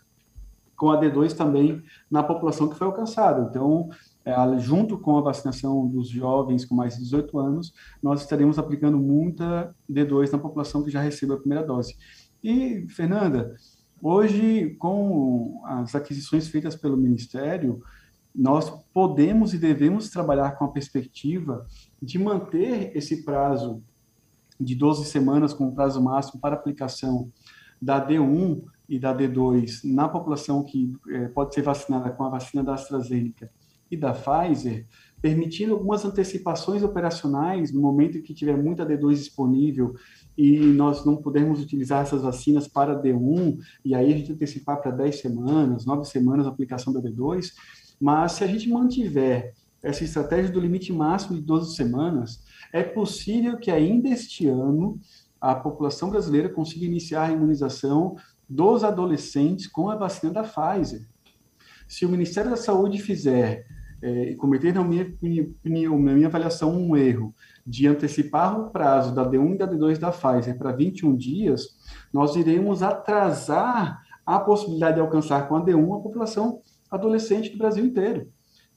com 0.77 0.91
a 0.91 1.01
D2 1.01 1.33
também 1.33 1.83
na 2.09 2.23
população 2.23 2.69
que 2.69 2.77
foi 2.77 2.87
alcançada. 2.87 3.49
Então, 3.51 3.89
é, 4.25 4.33
junto 4.61 4.97
com 4.97 5.19
a 5.19 5.21
vacinação 5.21 5.89
dos 5.89 6.09
jovens 6.09 6.65
com 6.65 6.77
mais 6.77 6.95
de 6.95 7.01
18 7.03 7.37
anos, 7.37 7.75
nós 8.01 8.21
estaremos 8.21 8.61
aplicando 8.61 8.97
muita 8.97 9.75
D2 9.91 10.31
na 10.31 10.39
população 10.39 10.85
que 10.85 10.91
já 10.91 11.01
recebeu 11.01 11.35
a 11.35 11.41
primeira 11.41 11.67
dose. 11.67 11.97
E, 12.45 12.87
Fernanda, 12.89 13.57
hoje, 14.01 14.77
com 14.79 15.61
as 15.65 15.97
aquisições 15.97 16.47
feitas 16.47 16.77
pelo 16.77 16.97
Ministério, 16.97 17.83
nós 18.33 18.71
podemos 18.95 19.53
e 19.53 19.59
devemos 19.59 20.11
trabalhar 20.11 20.53
com 20.53 20.65
a 20.65 20.71
perspectiva 20.71 21.67
de 22.01 22.21
manter 22.21 22.97
esse 22.97 23.25
prazo 23.25 23.83
de 24.61 24.75
12 24.75 25.07
semanas 25.07 25.55
como 25.55 25.75
prazo 25.75 26.03
máximo 26.03 26.41
para 26.41 26.55
aplicação 26.55 27.31
da 27.81 28.05
D1 28.07 28.63
e 28.89 28.99
da 28.99 29.17
D2 29.17 29.81
na 29.85 30.09
população 30.09 30.63
que 30.63 30.93
é, 31.09 31.29
pode 31.29 31.55
ser 31.55 31.63
vacinada 31.63 32.11
com 32.11 32.25
a 32.25 32.29
vacina 32.29 32.63
da 32.63 32.75
AstraZeneca 32.75 33.51
e 33.91 33.97
da 33.97 34.13
Pfizer, 34.13 34.87
permitindo 35.21 35.73
algumas 35.73 36.05
antecipações 36.05 36.83
operacionais 36.83 37.73
no 37.73 37.81
momento 37.81 38.19
em 38.19 38.23
que 38.23 38.33
tiver 38.33 38.57
muita 38.57 38.87
D2 38.87 39.15
disponível 39.15 39.95
e 40.39 40.59
nós 40.59 41.05
não 41.05 41.17
pudermos 41.17 41.61
utilizar 41.61 42.03
essas 42.03 42.23
vacinas 42.23 42.69
para 42.69 43.01
D1, 43.01 43.59
e 43.85 43.95
aí 43.95 44.13
a 44.13 44.17
gente 44.17 44.33
antecipar 44.33 44.81
para 44.81 44.93
10 44.93 45.21
semanas, 45.21 45.85
9 45.85 46.05
semanas 46.05 46.47
a 46.47 46.51
aplicação 46.51 46.93
da 46.93 47.01
D2, 47.01 47.53
mas 48.01 48.33
se 48.33 48.45
a 48.45 48.47
gente 48.47 48.69
mantiver 48.69 49.55
essa 49.83 50.05
estratégia 50.05 50.53
do 50.53 50.61
limite 50.61 50.93
máximo 50.93 51.37
de 51.37 51.43
12 51.43 51.75
semanas, 51.75 52.43
é 52.73 52.83
possível 52.83 53.59
que 53.59 53.71
ainda 53.71 54.09
este 54.09 54.47
ano 54.47 54.99
a 55.41 55.55
população 55.55 56.11
brasileira 56.11 56.49
consiga 56.49 56.85
iniciar 56.85 57.29
a 57.29 57.33
imunização 57.33 58.17
dos 58.49 58.85
adolescentes 58.85 59.67
com 59.67 59.89
a 59.89 59.97
vacina 59.97 60.33
da 60.33 60.43
Pfizer. 60.43 61.09
Se 61.89 62.05
o 62.05 62.09
Ministério 62.09 62.51
da 62.51 62.57
Saúde 62.57 63.01
fizer 63.01 63.65
é, 64.03 64.35
cometer 64.35 64.73
na 64.73 64.83
minha, 64.83 65.13
minha, 65.21 65.91
minha 65.91 66.27
avaliação 66.27 66.75
um 66.75 66.97
erro 66.97 67.35
de 67.67 67.87
antecipar 67.87 68.59
o 68.59 68.71
prazo 68.71 69.15
da 69.15 69.29
D1 69.29 69.55
e 69.55 69.59
da 69.59 69.69
D2 69.69 69.99
da 69.99 70.11
Pfizer 70.11 70.57
para 70.57 70.73
21 70.73 71.17
dias, 71.17 71.77
nós 72.13 72.35
iremos 72.37 72.83
atrasar 72.83 74.03
a 74.25 74.39
possibilidade 74.39 74.97
de 74.97 75.01
alcançar 75.01 75.49
com 75.49 75.57
a 75.57 75.65
D1 75.65 75.99
a 75.99 76.03
população 76.03 76.61
adolescente 76.91 77.51
do 77.51 77.59
Brasil 77.59 77.85
inteiro. 77.85 78.29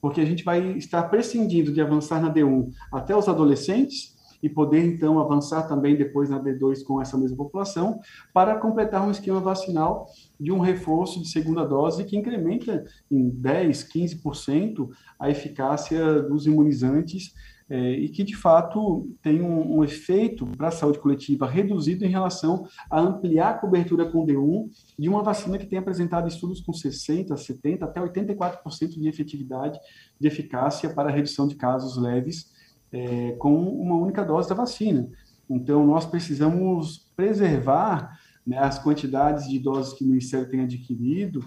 Porque 0.04 0.20
a 0.20 0.26
gente 0.26 0.44
vai 0.44 0.72
estar 0.72 1.04
prescindindo 1.04 1.72
de 1.72 1.80
avançar 1.80 2.20
na 2.20 2.30
D1 2.30 2.70
até 2.92 3.16
os 3.16 3.26
adolescentes 3.26 4.14
e 4.42 4.50
poder 4.50 4.84
então 4.84 5.18
avançar 5.18 5.62
também 5.62 5.96
depois 5.96 6.28
na 6.28 6.38
D2 6.38 6.84
com 6.84 7.00
essa 7.00 7.16
mesma 7.16 7.38
população, 7.38 7.98
para 8.30 8.58
completar 8.58 9.02
um 9.02 9.10
esquema 9.10 9.40
vacinal 9.40 10.06
de 10.38 10.52
um 10.52 10.58
reforço 10.58 11.22
de 11.22 11.28
segunda 11.28 11.64
dose 11.64 12.04
que 12.04 12.18
incrementa 12.18 12.84
em 13.10 13.30
10, 13.30 13.88
15% 13.90 14.90
a 15.18 15.30
eficácia 15.30 16.20
dos 16.20 16.46
imunizantes 16.46 17.32
é, 17.68 17.92
e 17.92 18.08
que 18.08 18.22
de 18.22 18.36
fato 18.36 19.08
tem 19.22 19.40
um, 19.40 19.78
um 19.78 19.84
efeito 19.84 20.46
para 20.46 20.68
a 20.68 20.72
saúde 20.72 20.98
coletiva 20.98 21.48
reduzido 21.48 22.04
em 22.04 22.10
relação 22.10 22.66
a 22.90 23.00
ampliar 23.00 23.50
a 23.50 23.58
cobertura 23.58 24.10
com 24.10 24.26
D1 24.26 24.68
de 24.98 25.08
uma 25.08 25.22
vacina 25.22 25.58
que 25.58 25.66
tem 25.66 25.78
apresentado 25.78 26.28
estudos 26.28 26.60
com 26.60 26.72
60, 26.72 27.34
70 27.36 27.84
até 27.84 28.00
84% 28.00 28.88
de 29.00 29.08
efetividade 29.08 29.78
de 30.20 30.28
eficácia 30.28 30.92
para 30.92 31.08
a 31.08 31.12
redução 31.12 31.48
de 31.48 31.54
casos 31.54 31.96
leves 31.96 32.52
é, 32.92 33.32
com 33.32 33.54
uma 33.54 33.96
única 33.96 34.22
dose 34.24 34.48
da 34.48 34.54
vacina. 34.54 35.08
Então, 35.48 35.86
nós 35.86 36.06
precisamos 36.06 37.10
preservar 37.16 38.18
né, 38.46 38.58
as 38.58 38.78
quantidades 38.78 39.48
de 39.48 39.58
doses 39.58 39.94
que 39.94 40.04
o 40.04 40.06
Ministério 40.06 40.48
tem 40.48 40.60
adquirido 40.60 41.44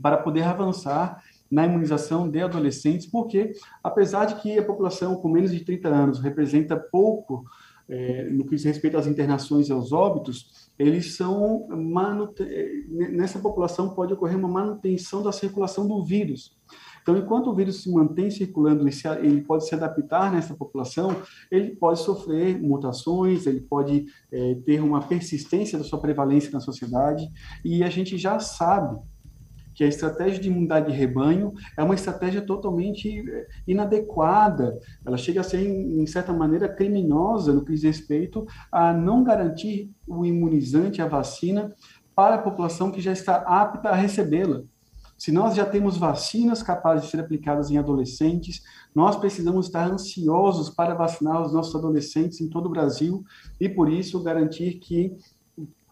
para 0.00 0.16
poder 0.16 0.42
avançar 0.42 1.22
na 1.52 1.66
imunização 1.66 2.30
de 2.30 2.40
adolescentes, 2.40 3.06
porque, 3.06 3.52
apesar 3.84 4.24
de 4.24 4.36
que 4.36 4.58
a 4.58 4.64
população 4.64 5.16
com 5.16 5.28
menos 5.28 5.52
de 5.52 5.62
30 5.62 5.88
anos 5.88 6.18
representa 6.18 6.78
pouco 6.78 7.44
é, 7.86 8.24
no 8.30 8.46
que 8.46 8.56
diz 8.56 8.64
respeito 8.64 8.96
às 8.96 9.06
internações 9.06 9.68
e 9.68 9.72
aos 9.72 9.92
óbitos, 9.92 10.70
eles 10.78 11.14
são 11.14 11.68
nessa 12.88 13.38
população 13.38 13.94
pode 13.94 14.14
ocorrer 14.14 14.38
uma 14.38 14.48
manutenção 14.48 15.22
da 15.22 15.30
circulação 15.30 15.86
do 15.86 16.02
vírus. 16.02 16.56
Então, 17.02 17.18
enquanto 17.18 17.48
o 17.48 17.54
vírus 17.54 17.82
se 17.82 17.92
mantém 17.92 18.30
circulando 18.30 18.88
ele 19.20 19.42
pode 19.42 19.66
se 19.66 19.74
adaptar 19.74 20.32
nessa 20.32 20.54
população, 20.54 21.14
ele 21.50 21.76
pode 21.76 21.98
sofrer 21.98 22.58
mutações, 22.62 23.46
ele 23.46 23.60
pode 23.60 24.06
é, 24.32 24.54
ter 24.64 24.80
uma 24.80 25.02
persistência 25.02 25.76
da 25.76 25.84
sua 25.84 26.00
prevalência 26.00 26.50
na 26.50 26.60
sociedade, 26.60 27.28
e 27.62 27.82
a 27.82 27.90
gente 27.90 28.16
já 28.16 28.38
sabe 28.38 28.98
que 29.74 29.84
a 29.84 29.88
estratégia 29.88 30.40
de 30.40 30.48
imunidade 30.48 30.90
de 30.90 30.96
rebanho 30.96 31.52
é 31.76 31.82
uma 31.82 31.94
estratégia 31.94 32.42
totalmente 32.42 33.08
é, 33.28 33.46
inadequada. 33.66 34.78
Ela 35.04 35.16
chega 35.16 35.40
a 35.40 35.44
ser, 35.44 35.60
em 35.60 36.06
certa 36.06 36.32
maneira, 36.32 36.68
criminosa 36.68 37.52
no 37.52 37.64
que 37.64 37.72
diz 37.72 37.82
respeito 37.82 38.46
a 38.70 38.92
não 38.92 39.24
garantir 39.24 39.90
o 40.06 40.24
imunizante, 40.24 41.00
a 41.00 41.08
vacina, 41.08 41.74
para 42.14 42.36
a 42.36 42.42
população 42.42 42.90
que 42.90 43.00
já 43.00 43.12
está 43.12 43.36
apta 43.36 43.88
a 43.88 43.94
recebê-la. 43.94 44.62
Se 45.16 45.30
nós 45.30 45.54
já 45.54 45.64
temos 45.64 45.96
vacinas 45.96 46.64
capazes 46.64 47.04
de 47.04 47.10
ser 47.12 47.20
aplicadas 47.20 47.70
em 47.70 47.78
adolescentes, 47.78 48.60
nós 48.92 49.14
precisamos 49.14 49.66
estar 49.66 49.88
ansiosos 49.88 50.68
para 50.68 50.94
vacinar 50.94 51.40
os 51.40 51.52
nossos 51.52 51.74
adolescentes 51.76 52.40
em 52.40 52.48
todo 52.48 52.66
o 52.66 52.70
Brasil 52.70 53.22
e, 53.60 53.68
por 53.68 53.88
isso, 53.88 54.22
garantir 54.22 54.80
que 54.80 55.16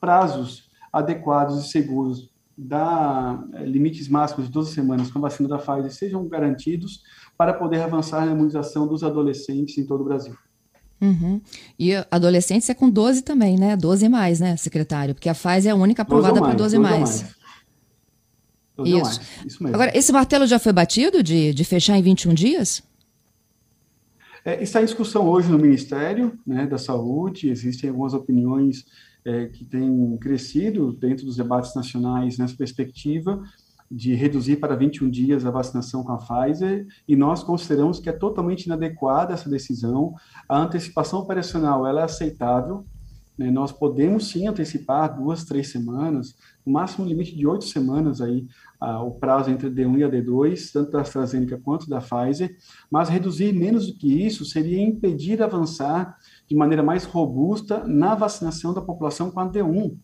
prazos 0.01 0.69
adequados 0.93 1.65
e 1.65 1.69
seguros 1.69 2.29
da 2.57 3.43
eh, 3.55 3.65
limites 3.65 4.09
máximos 4.09 4.47
de 4.47 4.53
12 4.53 4.73
semanas 4.73 5.11
com 5.11 5.19
a 5.19 5.23
vacina 5.23 5.49
da 5.49 5.59
Pfizer 5.59 5.91
sejam 5.91 6.27
garantidos 6.29 7.03
para 7.37 7.55
poder 7.55 7.81
avançar 7.81 8.27
na 8.27 8.33
imunização 8.33 8.87
dos 8.87 9.03
adolescentes 9.03 9.79
em 9.79 9.87
todo 9.87 10.03
o 10.03 10.05
Brasil. 10.05 10.37
Uhum. 11.01 11.41
E 11.79 11.95
adolescentes 12.11 12.69
é 12.69 12.75
com 12.75 12.91
12 12.91 13.23
também, 13.23 13.57
né? 13.59 13.77
12 13.77 14.09
mais, 14.09 14.41
né, 14.41 14.57
secretário? 14.57 15.15
Porque 15.15 15.29
a 15.29 15.35
Pfizer 15.35 15.71
é 15.71 15.71
a 15.71 15.75
única 15.75 16.03
aprovada 16.03 16.41
para 16.41 16.53
12 16.53 16.79
mais. 16.79 17.25
12 18.77 18.93
mais. 18.93 19.09
isso. 19.09 19.21
Mais. 19.21 19.47
isso 19.47 19.63
mesmo. 19.63 19.75
Agora, 19.75 19.97
esse 19.97 20.13
martelo 20.13 20.47
já 20.47 20.59
foi 20.59 20.73
batido 20.73 21.23
de, 21.23 21.55
de 21.55 21.65
fechar 21.65 21.97
em 21.97 22.03
21 22.03 22.35
dias? 22.35 22.83
É, 24.45 24.63
está 24.63 24.81
em 24.81 24.85
discussão 24.85 25.29
hoje 25.29 25.51
no 25.51 25.59
Ministério 25.59 26.39
né, 26.47 26.67
da 26.67 26.79
Saúde, 26.79 27.51
existem 27.51 27.91
algumas 27.91 28.15
opiniões 28.15 28.85
é, 29.25 29.47
que 29.47 29.65
têm 29.65 30.17
crescido 30.19 30.93
dentro 30.93 31.27
dos 31.27 31.37
debates 31.37 31.75
nacionais 31.75 32.39
nessa 32.39 32.57
perspectiva 32.57 33.43
de 33.91 34.15
reduzir 34.15 34.57
para 34.57 34.77
21 34.77 35.11
dias 35.11 35.45
a 35.45 35.51
vacinação 35.51 36.05
com 36.05 36.13
a 36.13 36.19
Pfizer, 36.19 36.87
e 37.09 37.17
nós 37.17 37.43
consideramos 37.43 37.99
que 37.99 38.09
é 38.09 38.13
totalmente 38.13 38.67
inadequada 38.67 39.35
essa 39.35 39.51
decisão. 39.51 40.15
A 40.49 40.61
antecipação 40.61 41.19
operacional 41.19 41.85
ela 41.85 42.03
é 42.03 42.05
aceitável, 42.05 42.87
né? 43.37 43.51
nós 43.51 43.73
podemos 43.73 44.29
sim 44.29 44.47
antecipar 44.47 45.17
duas, 45.17 45.45
três 45.45 45.73
semanas, 45.73 46.37
no 46.65 46.73
máximo 46.73 47.05
limite 47.05 47.35
de 47.35 47.45
oito 47.47 47.65
semanas 47.65 48.21
aí, 48.21 48.47
o 49.05 49.11
prazo 49.11 49.51
entre 49.51 49.69
D1 49.69 49.99
e 49.99 50.05
a 50.05 50.09
D2, 50.09 50.71
tanto 50.73 50.93
da 50.93 51.01
AstraZeneca 51.01 51.59
quanto 51.59 51.89
da 51.89 52.01
Pfizer, 52.01 52.57
mas 52.89 53.09
reduzir 53.09 53.53
menos 53.53 53.89
do 53.89 53.95
que 53.95 54.25
isso 54.25 54.45
seria 54.45 54.81
impedir 54.81 55.43
avançar 55.43 56.17
de 56.51 56.57
maneira 56.57 56.83
mais 56.83 57.05
robusta 57.05 57.87
na 57.87 58.17
vacinação 58.17 58.75
da 58.75 58.83
população 58.83 59.31
com 59.31 59.39
a 59.39 59.49
D1. 59.49 59.97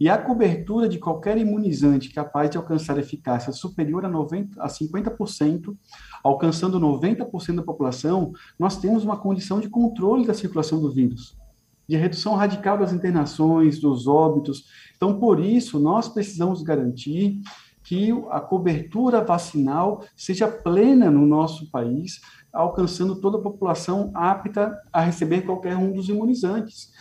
E 0.00 0.08
a 0.08 0.16
cobertura 0.16 0.88
de 0.88 0.98
qualquer 0.98 1.36
imunizante 1.36 2.10
capaz 2.10 2.48
de 2.48 2.56
alcançar 2.56 2.98
eficácia 2.98 3.52
superior 3.52 4.04
a, 4.04 4.08
90, 4.08 4.60
a 4.60 4.66
50%, 4.66 5.76
alcançando 6.24 6.80
90% 6.80 7.56
da 7.56 7.62
população, 7.62 8.32
nós 8.58 8.78
temos 8.78 9.04
uma 9.04 9.18
condição 9.18 9.60
de 9.60 9.68
controle 9.68 10.26
da 10.26 10.34
circulação 10.34 10.80
do 10.80 10.90
vírus 10.90 11.36
de 11.88 11.96
redução 11.96 12.34
radical 12.34 12.78
das 12.78 12.92
internações, 12.92 13.78
dos 13.78 14.06
óbitos. 14.06 14.64
Então, 14.96 15.18
por 15.18 15.38
isso, 15.38 15.78
nós 15.78 16.08
precisamos 16.08 16.62
garantir 16.62 17.40
que 17.84 18.10
a 18.30 18.40
cobertura 18.40 19.22
vacinal 19.22 20.02
seja 20.16 20.48
plena 20.48 21.10
no 21.10 21.26
nosso 21.26 21.70
país, 21.70 22.20
alcançando 22.52 23.20
toda 23.20 23.38
a 23.38 23.42
população 23.42 24.10
apta 24.14 24.76
a 24.92 25.02
receber 25.02 25.42
qualquer 25.42 25.76
um 25.76 25.92
dos 25.92 26.08
imunizantes. 26.08 26.92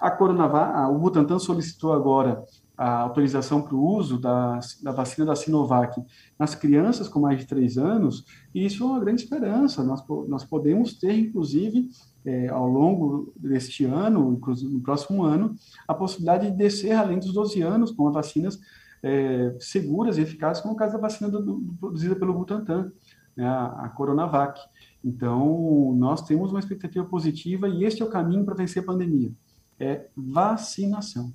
A 0.00 0.10
Coronavac, 0.10 0.92
o 0.92 0.98
Butantan 0.98 1.38
solicitou 1.38 1.92
agora 1.92 2.44
a 2.76 3.02
autorização 3.02 3.62
para 3.62 3.76
o 3.76 3.84
uso 3.84 4.18
da, 4.18 4.58
da 4.82 4.90
vacina 4.90 5.26
da 5.26 5.36
Sinovac 5.36 6.02
nas 6.36 6.56
crianças 6.56 7.08
com 7.08 7.20
mais 7.20 7.38
de 7.38 7.46
três 7.46 7.78
anos, 7.78 8.24
e 8.52 8.66
isso 8.66 8.82
é 8.82 8.86
uma 8.86 8.98
grande 8.98 9.22
esperança. 9.22 9.84
Nós, 9.84 10.02
nós 10.26 10.44
podemos 10.44 10.94
ter, 10.94 11.16
inclusive, 11.16 11.88
é, 12.24 12.48
ao 12.48 12.66
longo 12.66 13.32
deste 13.36 13.84
ano, 13.84 14.32
inclusive 14.32 14.72
no 14.72 14.80
próximo 14.80 15.22
ano, 15.22 15.54
a 15.86 15.94
possibilidade 15.94 16.50
de 16.50 16.56
descer 16.56 16.92
além 16.92 17.20
dos 17.20 17.32
12 17.32 17.60
anos 17.62 17.92
com 17.92 18.10
vacinas 18.10 18.58
é, 19.02 19.56
seguras 19.58 20.16
e 20.16 20.22
eficazes, 20.22 20.62
como 20.62 20.74
o 20.74 20.76
caso 20.76 20.92
da 20.92 20.98
vacina 20.98 21.28
do, 21.30 21.42
do, 21.42 21.74
produzida 21.80 22.14
pelo 22.14 22.34
Butantan, 22.34 22.92
né, 23.36 23.44
a, 23.44 23.86
a 23.86 23.88
Coronavac. 23.88 24.60
Então, 25.04 25.94
nós 25.96 26.22
temos 26.22 26.50
uma 26.50 26.60
expectativa 26.60 27.04
positiva 27.04 27.68
e 27.68 27.84
este 27.84 28.02
é 28.02 28.04
o 28.04 28.10
caminho 28.10 28.44
para 28.44 28.54
vencer 28.54 28.82
a 28.82 28.86
pandemia, 28.86 29.32
é 29.78 30.06
vacinação. 30.16 31.32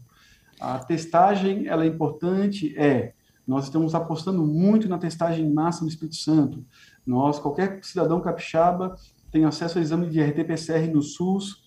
A 0.59 0.79
testagem, 0.79 1.67
ela 1.67 1.83
é 1.83 1.87
importante? 1.87 2.75
É. 2.77 3.13
Nós 3.45 3.65
estamos 3.65 3.95
apostando 3.95 4.45
muito 4.45 4.89
na 4.89 4.97
testagem 4.97 5.45
em 5.45 5.53
massa 5.53 5.81
no 5.81 5.89
Espírito 5.89 6.15
Santo. 6.15 6.65
Nós, 7.05 7.39
qualquer 7.39 7.79
cidadão 7.83 8.19
capixaba, 8.19 8.95
tem 9.31 9.45
acesso 9.45 9.77
ao 9.77 9.83
exame 9.83 10.09
de 10.09 10.21
RT-PCR 10.21 10.91
no 10.91 11.01
SUS. 11.01 11.63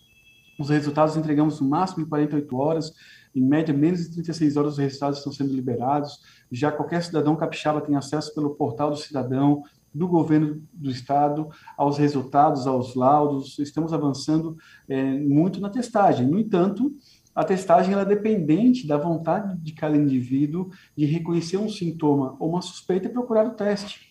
Os 0.59 0.69
resultados 0.69 1.17
entregamos 1.17 1.61
no 1.61 1.69
máximo 1.69 2.05
em 2.05 2.09
48 2.09 2.57
horas. 2.57 2.93
Em 3.35 3.43
média, 3.43 3.73
menos 3.73 4.01
de 4.01 4.13
36 4.13 4.57
horas 4.57 4.73
os 4.73 4.79
resultados 4.79 5.19
estão 5.19 5.33
sendo 5.33 5.53
liberados. 5.53 6.21
Já 6.51 6.73
qualquer 6.73 7.03
cidadão 7.03 7.37
capixaba 7.37 7.81
tem 7.81 7.97
acesso 7.97 8.35
pelo 8.35 8.51
portal 8.51 8.91
do 8.91 8.97
cidadão, 8.97 9.63
do 9.93 10.07
governo 10.07 10.63
do 10.73 10.91
estado, 10.91 11.49
aos 11.77 11.99
resultados, 11.99 12.67
aos 12.67 12.95
laudos. 12.95 13.59
Estamos 13.59 13.93
avançando 13.93 14.57
é, 14.89 15.03
muito 15.19 15.61
na 15.61 15.69
testagem. 15.69 16.27
No 16.27 16.39
entanto, 16.39 16.95
a 17.35 17.45
testagem 17.45 17.95
é 17.95 18.05
dependente 18.05 18.87
da 18.87 18.97
vontade 18.97 19.57
de 19.59 19.73
cada 19.73 19.97
indivíduo 19.97 20.71
de 20.97 21.05
reconhecer 21.07 21.57
um 21.57 21.69
sintoma 21.69 22.37
ou 22.39 22.51
uma 22.51 22.63
suspeita 22.63 23.07
e 23.07 23.13
procurar 23.13 23.47
o 23.47 23.55
teste. 23.55 24.10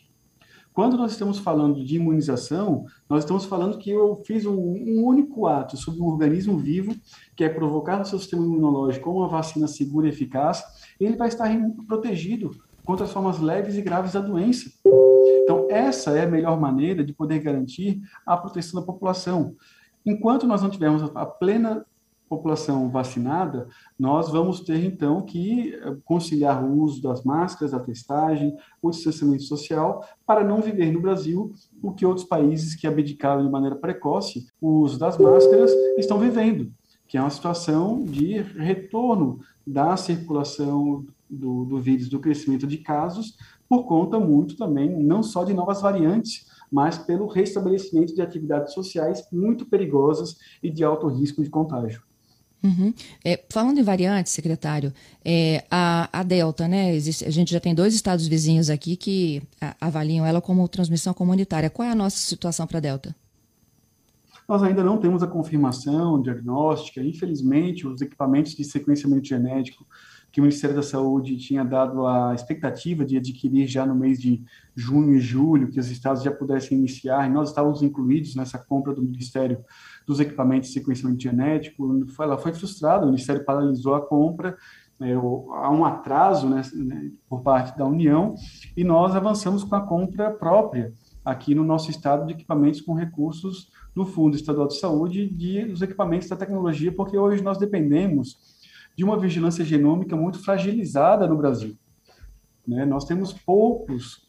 Quando 0.79 0.95
nós 0.95 1.11
estamos 1.11 1.37
falando 1.39 1.83
de 1.83 1.97
imunização, 1.97 2.85
nós 3.09 3.25
estamos 3.25 3.43
falando 3.43 3.77
que 3.77 3.89
eu 3.89 4.15
fiz 4.25 4.45
um, 4.45 4.55
um 4.55 5.03
único 5.03 5.45
ato 5.45 5.75
sobre 5.75 5.99
um 5.99 6.05
organismo 6.05 6.57
vivo, 6.57 6.95
que 7.35 7.43
é 7.43 7.49
provocar 7.49 7.99
no 7.99 8.05
seu 8.05 8.17
sistema 8.17 8.45
imunológico 8.45 9.11
uma 9.11 9.27
vacina 9.27 9.67
segura 9.67 10.07
e 10.07 10.09
eficaz, 10.09 10.63
e 10.97 11.03
ele 11.03 11.17
vai 11.17 11.27
estar 11.27 11.49
protegido 11.85 12.51
contra 12.85 13.05
as 13.05 13.11
formas 13.11 13.41
leves 13.41 13.75
e 13.75 13.81
graves 13.81 14.13
da 14.13 14.21
doença. 14.21 14.71
Então, 15.43 15.67
essa 15.69 16.11
é 16.11 16.23
a 16.23 16.29
melhor 16.29 16.57
maneira 16.57 17.03
de 17.03 17.11
poder 17.11 17.39
garantir 17.39 17.99
a 18.25 18.37
proteção 18.37 18.79
da 18.79 18.85
população. 18.85 19.57
Enquanto 20.05 20.47
nós 20.47 20.61
não 20.61 20.69
tivermos 20.69 21.03
a 21.13 21.25
plena 21.25 21.85
população 22.29 22.87
vacinada, 22.89 23.67
nós 23.97 24.29
vamos 24.29 24.59
ter 24.59 24.85
então 24.85 25.21
que 25.23 25.73
eh, 25.73 25.97
conciliar 26.05 26.63
o 26.63 26.79
uso 26.81 27.01
das 27.01 27.23
máscaras, 27.23 27.73
a 27.73 27.79
testagem, 27.79 28.55
o 28.79 28.91
distanciamento 28.91 29.43
social, 29.43 30.07
para 30.25 30.43
não 30.43 30.61
viver 30.61 30.91
no 30.91 31.01
Brasil 31.01 31.51
o 31.81 31.91
que 31.91 32.05
outros 32.05 32.25
países 32.25 32.75
que 32.75 32.85
abdicaram 32.85 33.43
de 33.43 33.51
maneira 33.51 33.75
precoce 33.75 34.47
o 34.61 34.81
uso 34.81 34.99
das 34.99 35.17
máscaras 35.17 35.71
estão 35.97 36.19
vivendo, 36.19 36.71
que 37.07 37.17
é 37.17 37.21
uma 37.21 37.31
situação 37.31 38.03
de 38.05 38.37
retorno 38.37 39.39
da 39.65 39.97
circulação 39.97 41.05
do, 41.27 41.65
do 41.65 41.79
vírus, 41.79 42.09
do 42.09 42.19
crescimento 42.19 42.67
de 42.67 42.77
casos, 42.77 43.37
por 43.67 43.85
conta 43.85 44.19
muito 44.19 44.55
também, 44.55 44.89
não 44.89 45.23
só 45.23 45.43
de 45.43 45.53
novas 45.53 45.81
variantes, 45.81 46.47
mas 46.71 46.97
pelo 46.97 47.27
restabelecimento 47.27 48.13
de 48.13 48.21
atividades 48.21 48.73
sociais 48.73 49.27
muito 49.31 49.65
perigosas 49.65 50.37
e 50.61 50.69
de 50.69 50.83
alto 50.83 51.07
risco 51.07 51.43
de 51.43 51.49
contágio. 51.49 52.08
Uhum. 52.61 52.93
É, 53.23 53.41
falando 53.49 53.77
em 53.79 53.83
variantes, 53.83 54.33
secretário, 54.33 54.93
é, 55.23 55.63
a, 55.71 56.09
a, 56.11 56.23
Delta, 56.23 56.67
né? 56.67 56.93
Existe, 56.93 57.25
a 57.25 57.29
gente 57.29 57.51
já 57.51 57.59
tem 57.59 57.73
dois 57.73 57.93
estados 57.93 58.27
vizinhos 58.27 58.69
aqui 58.69 58.97
que 58.97 59.41
avaliam 59.79 60.25
ela 60.25 60.41
como 60.41 60.67
transmissão 60.67 61.13
comunitária. 61.13 61.69
Qual 61.69 61.87
é 61.87 61.91
a 61.91 61.95
nossa 61.95 62.17
situação 62.17 62.67
para 62.67 62.79
a 62.79 62.81
Delta? 62.81 63.15
Nós 64.47 64.63
ainda 64.63 64.83
não 64.83 64.97
temos 64.97 65.21
a 65.23 65.27
confirmação 65.27 66.21
diagnóstica. 66.21 67.01
Infelizmente, 67.01 67.87
os 67.87 68.01
equipamentos 68.01 68.55
de 68.55 68.63
sequenciamento 68.63 69.27
genético 69.27 69.85
que 70.31 70.39
o 70.39 70.43
Ministério 70.43 70.75
da 70.75 70.83
Saúde 70.83 71.37
tinha 71.37 71.63
dado 71.63 72.05
a 72.05 72.33
expectativa 72.33 73.03
de 73.03 73.17
adquirir 73.17 73.67
já 73.67 73.85
no 73.85 73.95
mês 73.95 74.19
de 74.19 74.43
junho 74.75 75.15
e 75.15 75.19
julho, 75.19 75.69
que 75.69 75.79
os 75.79 75.89
estados 75.89 76.23
já 76.23 76.31
pudessem 76.31 76.77
iniciar, 76.77 77.27
e 77.27 77.33
nós 77.33 77.49
estávamos 77.49 77.81
incluídos 77.81 78.35
nessa 78.35 78.57
compra 78.57 78.93
do 78.93 79.01
Ministério 79.01 79.63
dos 80.05 80.19
equipamentos 80.19 80.69
de 80.69 80.75
sequenciamento 80.75 81.21
genético, 81.21 82.05
ela 82.19 82.37
foi 82.37 82.53
frustrada, 82.53 83.03
o 83.05 83.09
Ministério 83.09 83.43
paralisou 83.43 83.95
a 83.95 84.05
compra, 84.05 84.57
é, 85.01 85.13
há 85.13 85.71
um 85.71 85.85
atraso 85.85 86.47
né, 86.47 86.61
né, 86.73 87.11
por 87.27 87.41
parte 87.41 87.77
da 87.77 87.85
União, 87.85 88.35
e 88.75 88.83
nós 88.83 89.15
avançamos 89.15 89.63
com 89.63 89.75
a 89.75 89.81
compra 89.81 90.29
própria 90.29 90.93
aqui 91.23 91.55
no 91.55 91.63
nosso 91.63 91.89
estado 91.89 92.25
de 92.25 92.33
equipamentos 92.33 92.81
com 92.81 92.93
recursos 92.93 93.69
do 93.95 94.05
Fundo 94.05 94.35
Estadual 94.35 94.67
de 94.67 94.77
Saúde 94.77 95.27
de, 95.27 95.65
dos 95.65 95.81
equipamentos 95.81 96.27
da 96.27 96.35
tecnologia, 96.35 96.91
porque 96.91 97.17
hoje 97.17 97.43
nós 97.43 97.57
dependemos 97.57 98.58
de 98.99 99.05
uma 99.05 99.17
vigilância 99.17 99.63
genômica 99.63 100.13
muito 100.13 100.43
fragilizada 100.43 101.25
no 101.25 101.37
Brasil. 101.37 101.73
Né? 102.67 102.85
Nós 102.85 103.05
temos 103.05 103.31
poucos 103.31 104.27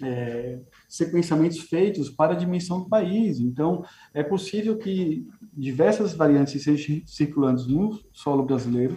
é, 0.00 0.60
sequenciamentos 0.88 1.58
feitos 1.58 2.08
para 2.08 2.32
a 2.32 2.36
dimensão 2.36 2.82
do 2.82 2.88
país. 2.88 3.40
Então, 3.40 3.84
é 4.14 4.22
possível 4.22 4.78
que 4.78 5.26
diversas 5.52 6.14
variantes 6.14 6.54
estejam 6.54 7.04
circulando 7.04 7.66
no 7.68 7.98
solo 8.12 8.44
brasileiro 8.44 8.96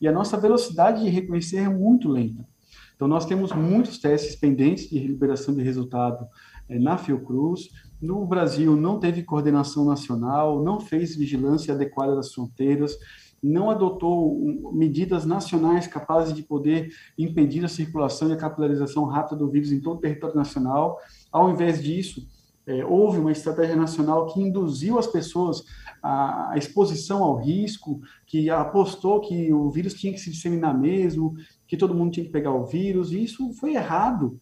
e 0.00 0.06
a 0.06 0.12
nossa 0.12 0.36
velocidade 0.36 1.02
de 1.02 1.10
reconhecer 1.10 1.56
é 1.56 1.68
muito 1.68 2.08
lenta. 2.08 2.46
Então, 2.94 3.08
nós 3.08 3.26
temos 3.26 3.50
muitos 3.50 3.98
testes 3.98 4.36
pendentes 4.36 4.88
de 4.88 5.00
liberação 5.00 5.52
de 5.52 5.64
resultado 5.64 6.28
é, 6.68 6.78
na 6.78 6.96
Fiocruz. 6.96 7.70
No 8.00 8.24
Brasil, 8.24 8.76
não 8.76 9.00
teve 9.00 9.24
coordenação 9.24 9.84
nacional, 9.84 10.62
não 10.62 10.78
fez 10.78 11.16
vigilância 11.16 11.74
adequada 11.74 12.14
das 12.14 12.32
fronteiras 12.32 12.96
não 13.44 13.70
adotou 13.70 14.72
medidas 14.72 15.26
nacionais 15.26 15.86
capazes 15.86 16.32
de 16.32 16.42
poder 16.42 16.90
impedir 17.18 17.62
a 17.64 17.68
circulação 17.68 18.30
e 18.30 18.32
a 18.32 18.36
capilarização 18.38 19.04
rápida 19.04 19.36
do 19.36 19.50
vírus 19.50 19.70
em 19.70 19.80
todo 19.80 19.98
o 19.98 20.00
território 20.00 20.34
nacional. 20.34 20.98
Ao 21.30 21.50
invés 21.50 21.82
disso, 21.82 22.26
é, 22.66 22.82
houve 22.82 23.18
uma 23.18 23.32
estratégia 23.32 23.76
nacional 23.76 24.26
que 24.26 24.40
induziu 24.40 24.98
as 24.98 25.06
pessoas 25.06 25.62
à, 26.02 26.54
exposição 26.56 27.22
ao 27.22 27.36
risco, 27.36 28.00
que 28.26 28.48
apostou 28.48 29.20
que 29.20 29.52
o 29.52 29.70
vírus 29.70 29.92
tinha 29.92 30.12
que 30.12 30.20
se 30.20 30.30
disseminar 30.30 30.78
mesmo, 30.78 31.34
que 31.66 31.76
todo 31.76 31.94
mundo 31.94 32.12
tinha 32.12 32.24
que 32.24 32.32
pegar 32.32 32.52
o 32.52 32.64
vírus, 32.64 33.12
e 33.12 33.22
isso 33.22 33.52
foi 33.52 33.74
errado. 33.74 34.40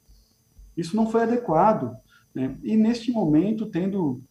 Isso 0.76 0.94
não 0.94 1.10
foi 1.10 1.22
adequado. 1.22 1.96
Né? 2.32 2.56
E 2.62 2.76
neste 2.76 3.10
momento, 3.10 3.66
tendo 3.66 4.22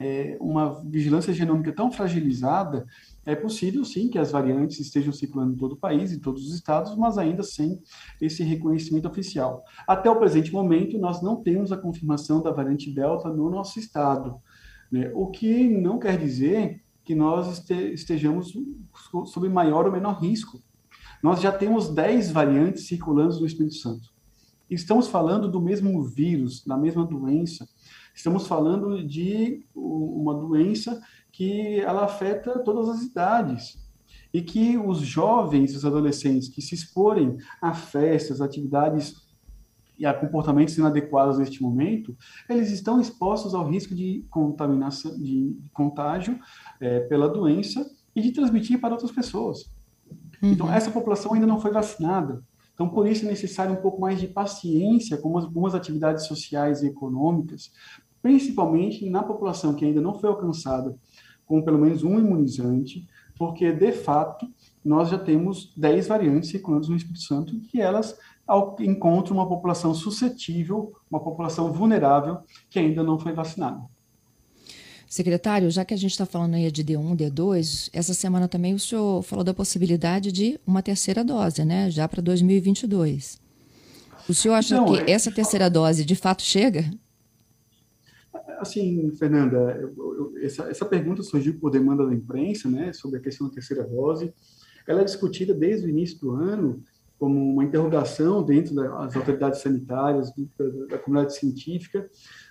é, 0.00 0.38
uma 0.40 0.82
vigilância 0.84 1.34
genômica 1.34 1.72
tão 1.72 1.92
fragilizada, 1.92 2.86
é 3.26 3.34
possível 3.34 3.84
sim 3.84 4.08
que 4.08 4.18
as 4.18 4.30
variantes 4.30 4.78
estejam 4.78 5.12
circulando 5.12 5.52
em 5.52 5.56
todo 5.56 5.72
o 5.72 5.76
país, 5.76 6.12
em 6.12 6.20
todos 6.20 6.46
os 6.46 6.54
estados, 6.54 6.96
mas 6.96 7.18
ainda 7.18 7.42
sem 7.42 7.82
esse 8.20 8.44
reconhecimento 8.44 9.08
oficial. 9.08 9.64
Até 9.86 10.08
o 10.08 10.16
presente 10.16 10.52
momento, 10.52 10.96
nós 10.96 11.20
não 11.20 11.42
temos 11.42 11.72
a 11.72 11.76
confirmação 11.76 12.40
da 12.40 12.52
variante 12.52 12.90
Delta 12.94 13.28
no 13.28 13.50
nosso 13.50 13.80
estado, 13.80 14.36
né? 14.90 15.10
o 15.12 15.26
que 15.26 15.68
não 15.68 15.98
quer 15.98 16.16
dizer 16.16 16.80
que 17.04 17.16
nós 17.16 17.68
estejamos 17.68 18.52
sob 19.26 19.48
maior 19.48 19.86
ou 19.86 19.92
menor 19.92 20.20
risco. 20.20 20.62
Nós 21.22 21.40
já 21.40 21.50
temos 21.50 21.92
10 21.92 22.30
variantes 22.30 22.86
circulando 22.86 23.40
no 23.40 23.46
Espírito 23.46 23.74
Santo. 23.74 24.14
Estamos 24.70 25.08
falando 25.08 25.50
do 25.50 25.60
mesmo 25.60 26.02
vírus, 26.04 26.64
da 26.64 26.76
mesma 26.76 27.04
doença, 27.04 27.66
Estamos 28.16 28.46
falando 28.46 29.06
de 29.06 29.66
uma 29.74 30.32
doença 30.32 30.98
que 31.36 31.80
ela 31.80 32.04
afeta 32.04 32.58
todas 32.60 32.88
as 32.88 33.02
idades 33.02 33.76
e 34.32 34.40
que 34.40 34.78
os 34.78 35.00
jovens, 35.00 35.76
os 35.76 35.84
adolescentes 35.84 36.48
que 36.48 36.62
se 36.62 36.74
exporem 36.74 37.36
a 37.60 37.74
festas, 37.74 38.40
atividades 38.40 39.14
e 39.98 40.06
a 40.06 40.14
comportamentos 40.14 40.78
inadequados 40.78 41.38
neste 41.38 41.62
momento, 41.62 42.16
eles 42.48 42.70
estão 42.70 42.98
expostos 42.98 43.54
ao 43.54 43.68
risco 43.68 43.94
de 43.94 44.24
contaminação, 44.30 45.14
de 45.18 45.54
contágio 45.74 46.38
é, 46.80 47.00
pela 47.00 47.28
doença 47.28 47.86
e 48.14 48.22
de 48.22 48.32
transmitir 48.32 48.80
para 48.80 48.94
outras 48.94 49.12
pessoas. 49.12 49.70
Uhum. 50.42 50.52
Então, 50.52 50.72
essa 50.72 50.90
população 50.90 51.34
ainda 51.34 51.46
não 51.46 51.60
foi 51.60 51.70
vacinada. 51.70 52.42
Então, 52.72 52.88
por 52.88 53.06
isso 53.06 53.26
é 53.26 53.28
necessário 53.28 53.74
um 53.74 53.82
pouco 53.82 54.00
mais 54.00 54.18
de 54.18 54.26
paciência 54.26 55.18
com 55.18 55.36
algumas 55.36 55.74
atividades 55.74 56.26
sociais 56.26 56.82
e 56.82 56.86
econômicas, 56.86 57.70
principalmente 58.22 59.08
na 59.08 59.22
população 59.22 59.74
que 59.74 59.84
ainda 59.84 60.00
não 60.00 60.14
foi 60.14 60.28
alcançada 60.28 60.96
com 61.46 61.62
pelo 61.62 61.78
menos 61.78 62.02
um 62.02 62.18
imunizante, 62.18 63.06
porque, 63.38 63.72
de 63.72 63.92
fato, 63.92 64.46
nós 64.84 65.08
já 65.08 65.18
temos 65.18 65.72
10 65.76 66.08
variantes 66.08 66.50
circulando 66.50 66.88
no 66.88 66.96
Espírito 66.96 67.22
Santo 67.22 67.58
que 67.70 67.80
elas 67.80 68.18
encontram 68.80 69.36
uma 69.36 69.48
população 69.48 69.92
suscetível, 69.94 70.92
uma 71.10 71.20
população 71.20 71.72
vulnerável 71.72 72.38
que 72.70 72.78
ainda 72.78 73.02
não 73.02 73.18
foi 73.18 73.32
vacinada. 73.32 73.82
Secretário, 75.08 75.70
já 75.70 75.84
que 75.84 75.94
a 75.94 75.96
gente 75.96 76.10
está 76.10 76.26
falando 76.26 76.54
aí 76.54 76.70
de 76.70 76.84
D1, 76.84 77.16
D2, 77.16 77.90
essa 77.92 78.12
semana 78.12 78.48
também 78.48 78.74
o 78.74 78.78
senhor 78.78 79.22
falou 79.22 79.44
da 79.44 79.54
possibilidade 79.54 80.32
de 80.32 80.60
uma 80.66 80.82
terceira 80.82 81.24
dose, 81.24 81.64
né? 81.64 81.90
Já 81.90 82.08
para 82.08 82.20
2022. 82.20 83.40
O 84.28 84.34
senhor 84.34 84.54
acha 84.54 84.74
então, 84.74 84.92
que 84.92 84.98
é... 84.98 85.10
essa 85.12 85.30
terceira 85.30 85.70
dose 85.70 86.04
de 86.04 86.16
fato 86.16 86.42
chega? 86.42 86.90
assim, 88.60 89.10
Fernanda, 89.16 89.56
eu, 89.80 90.25
essa, 90.42 90.64
essa 90.64 90.84
pergunta 90.84 91.22
surgiu 91.22 91.58
por 91.58 91.70
demanda 91.70 92.06
da 92.06 92.14
imprensa, 92.14 92.68
né, 92.68 92.92
sobre 92.92 93.18
a 93.18 93.22
questão 93.22 93.48
da 93.48 93.54
terceira 93.54 93.84
dose. 93.84 94.32
Ela 94.86 95.00
é 95.00 95.04
discutida 95.04 95.52
desde 95.52 95.86
o 95.86 95.90
início 95.90 96.20
do 96.20 96.32
ano 96.32 96.82
como 97.18 97.52
uma 97.52 97.64
interrogação 97.64 98.42
dentro 98.42 98.74
das 98.74 99.16
autoridades 99.16 99.60
sanitárias, 99.60 100.30
da, 100.58 100.86
da 100.90 100.98
comunidade 100.98 101.34
científica, 101.34 102.08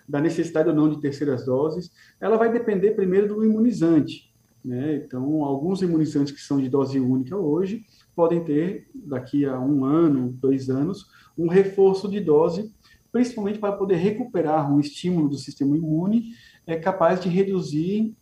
da 0.09 0.19
necessidade 0.19 0.69
ou 0.69 0.75
não 0.75 0.89
de 0.89 0.99
terceiras 0.99 1.45
doses. 1.45 1.91
Ela 2.19 2.35
vai 2.35 2.51
depender 2.51 2.91
primeiro 2.91 3.27
do 3.27 3.45
imunizante. 3.45 4.33
Né? 4.63 5.03
Então, 5.05 5.43
alguns 5.43 5.83
imunizantes 5.83 6.33
que 6.33 6.41
são 6.41 6.59
de 6.59 6.67
dose 6.67 6.99
única 6.99 7.37
hoje 7.37 7.85
podem 8.15 8.43
ter, 8.43 8.89
daqui 8.95 9.45
a 9.45 9.59
um 9.59 9.85
ano, 9.85 10.35
dois 10.41 10.69
anos, 10.69 11.05
um 11.37 11.47
reforço 11.47 12.09
de 12.09 12.19
dose 12.19 12.73
principalmente 13.15 13.59
para 13.59 13.71
poder 13.71 13.95
recuperar 13.95 14.69
um 14.69 14.77
estímulo 14.77 15.29
do 15.29 15.37
sistema 15.37 15.77
imune 15.77 16.33
é 16.65 16.75
capaz 16.75 17.21
de 17.21 17.29
reduzir 17.29 18.15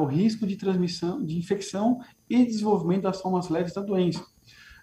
o 0.00 0.04
risco 0.04 0.46
de 0.46 0.56
transmissão, 0.56 1.24
de 1.24 1.36
infecção 1.36 2.00
e 2.28 2.44
desenvolvimento 2.44 3.02
das 3.02 3.20
formas 3.20 3.48
leves 3.48 3.74
da 3.74 3.82
doença. 3.82 4.24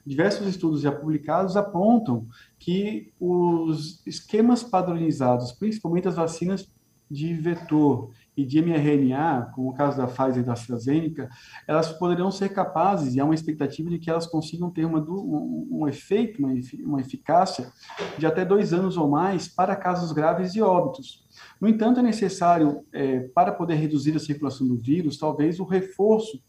Diversos 0.06 0.48
estudos 0.48 0.82
já 0.82 0.92
publicados 0.92 1.58
apontam 1.58 2.28
que 2.60 3.12
os 3.20 4.06
esquemas 4.06 4.62
padronizados, 4.62 5.52
principalmente 5.52 6.08
as 6.08 6.16
vacinas 6.16 6.70
de 7.10 7.34
vetor 7.34 8.12
e 8.36 8.46
de 8.46 8.62
mRNA, 8.62 9.52
como 9.54 9.70
o 9.70 9.74
caso 9.74 9.98
da 9.98 10.08
Pfizer 10.08 10.44
e 10.44 10.46
da 10.46 10.54
AstraZeneca, 10.54 11.30
elas 11.68 11.92
poderiam 11.94 12.30
ser 12.32 12.50
capazes, 12.50 13.16
e 13.16 13.20
há 13.20 13.26
uma 13.26 13.34
expectativa 13.34 13.90
de 13.90 13.98
que 13.98 14.10
elas 14.10 14.28
consigam 14.28 14.70
ter 14.70 14.86
uma, 14.86 15.00
um, 15.00 15.68
um 15.72 15.88
efeito, 15.88 16.40
uma, 16.40 16.54
uma 16.84 17.02
eficácia 17.02 17.72
de 18.18 18.26
até 18.26 18.44
dois 18.44 18.74
anos 18.74 18.98
ou 18.98 19.10
mais 19.10 19.48
para 19.48 19.76
casos 19.76 20.12
graves 20.12 20.54
e 20.56 20.62
óbitos. 20.62 21.26
No 21.60 21.68
entanto, 21.68 22.00
é 22.00 22.04
necessário, 22.04 22.84
é, 22.92 23.20
para 23.20 23.52
poder 23.52 23.76
reduzir 23.76 24.16
a 24.16 24.20
circulação 24.20 24.68
do 24.68 24.76
vírus, 24.76 25.18
talvez 25.18 25.60
o 25.60 25.64
reforço 25.64 26.42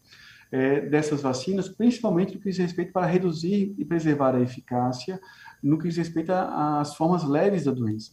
é, 0.51 0.81
dessas 0.81 1.21
vacinas, 1.21 1.69
principalmente 1.69 2.35
no 2.35 2.41
que 2.41 2.49
diz 2.49 2.57
respeito 2.57 2.91
para 2.91 3.05
reduzir 3.05 3.75
e 3.77 3.85
preservar 3.85 4.35
a 4.35 4.41
eficácia, 4.41 5.19
no 5.61 5.77
que 5.77 5.87
diz 5.87 5.97
respeito 5.97 6.31
às 6.31 6.95
formas 6.95 7.23
leves 7.23 7.65
da 7.65 7.71
doença. 7.71 8.11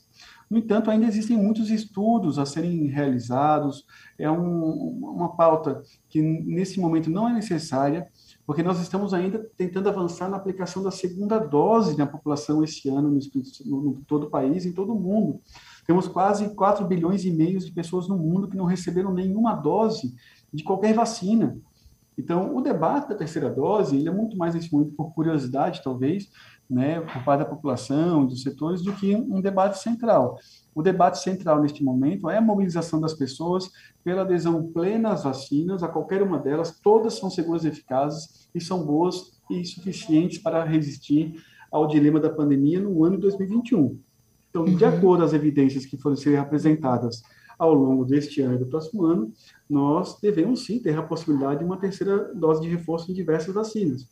No 0.50 0.58
entanto, 0.58 0.90
ainda 0.90 1.06
existem 1.06 1.36
muitos 1.36 1.70
estudos 1.70 2.38
a 2.38 2.46
serem 2.46 2.86
realizados, 2.86 3.84
é 4.18 4.30
um, 4.30 4.64
uma 5.14 5.36
pauta 5.36 5.82
que 6.08 6.20
nesse 6.22 6.78
momento 6.78 7.10
não 7.10 7.28
é 7.28 7.32
necessária, 7.32 8.08
porque 8.46 8.62
nós 8.62 8.80
estamos 8.80 9.14
ainda 9.14 9.38
tentando 9.56 9.88
avançar 9.88 10.28
na 10.28 10.36
aplicação 10.36 10.82
da 10.82 10.90
segunda 10.90 11.38
dose 11.38 11.96
na 11.96 12.06
população 12.06 12.62
esse 12.62 12.88
ano 12.88 13.10
no, 13.10 13.18
no, 13.64 13.82
no 13.82 14.02
todo 14.06 14.24
o 14.26 14.30
país, 14.30 14.66
em 14.66 14.72
todo 14.72 14.92
o 14.92 15.00
mundo. 15.00 15.40
Temos 15.86 16.06
quase 16.06 16.54
4 16.54 16.86
bilhões 16.86 17.24
e 17.24 17.30
meio 17.30 17.58
de 17.58 17.72
pessoas 17.72 18.08
no 18.08 18.16
mundo 18.16 18.48
que 18.48 18.56
não 18.56 18.64
receberam 18.64 19.12
nenhuma 19.12 19.54
dose 19.54 20.14
de 20.52 20.62
qualquer 20.62 20.94
vacina. 20.94 21.58
Então, 22.16 22.54
o 22.54 22.60
debate 22.60 23.08
da 23.08 23.14
terceira 23.14 23.50
dose, 23.50 23.96
ele 23.96 24.08
é 24.08 24.12
muito 24.12 24.36
mais 24.36 24.54
nesse 24.54 24.72
momento 24.72 24.92
por 24.92 25.12
curiosidade, 25.12 25.82
talvez, 25.82 26.30
né, 26.68 27.00
por 27.00 27.22
parte 27.24 27.40
da 27.40 27.44
população, 27.44 28.26
dos 28.26 28.42
setores, 28.42 28.82
do 28.82 28.92
que 28.92 29.14
um 29.14 29.40
debate 29.40 29.78
central. 29.78 30.38
O 30.74 30.82
debate 30.82 31.18
central 31.18 31.60
neste 31.60 31.84
momento 31.84 32.28
é 32.28 32.38
a 32.38 32.40
mobilização 32.40 33.00
das 33.00 33.14
pessoas 33.14 33.70
pela 34.02 34.22
adesão 34.22 34.66
plena 34.72 35.10
às 35.10 35.24
vacinas, 35.24 35.82
a 35.82 35.88
qualquer 35.88 36.22
uma 36.22 36.38
delas, 36.38 36.80
todas 36.80 37.14
são 37.14 37.30
seguras 37.30 37.64
e 37.64 37.68
eficazes 37.68 38.48
e 38.54 38.60
são 38.60 38.84
boas 38.84 39.40
e 39.50 39.64
suficientes 39.64 40.38
para 40.38 40.64
resistir 40.64 41.34
ao 41.70 41.86
dilema 41.86 42.20
da 42.20 42.30
pandemia 42.30 42.80
no 42.80 43.04
ano 43.04 43.16
de 43.16 43.22
2021. 43.22 43.98
Então, 44.50 44.62
uhum. 44.62 44.76
de 44.76 44.84
acordo 44.84 45.18
com 45.18 45.24
as 45.24 45.32
evidências 45.32 45.84
que 45.84 45.96
foram 45.96 46.16
ser 46.16 46.38
apresentadas 46.38 47.22
ao 47.58 47.74
longo 47.74 48.04
deste 48.04 48.40
ano 48.40 48.54
e 48.54 48.58
do 48.58 48.66
próximo 48.66 49.04
ano, 49.04 49.32
nós 49.68 50.18
devemos 50.20 50.64
sim 50.64 50.78
ter 50.80 50.96
a 50.96 51.02
possibilidade 51.02 51.60
de 51.60 51.64
uma 51.64 51.76
terceira 51.76 52.32
dose 52.34 52.60
de 52.60 52.68
reforço 52.68 53.10
em 53.10 53.14
diversas 53.14 53.54
vacinas. 53.54 54.08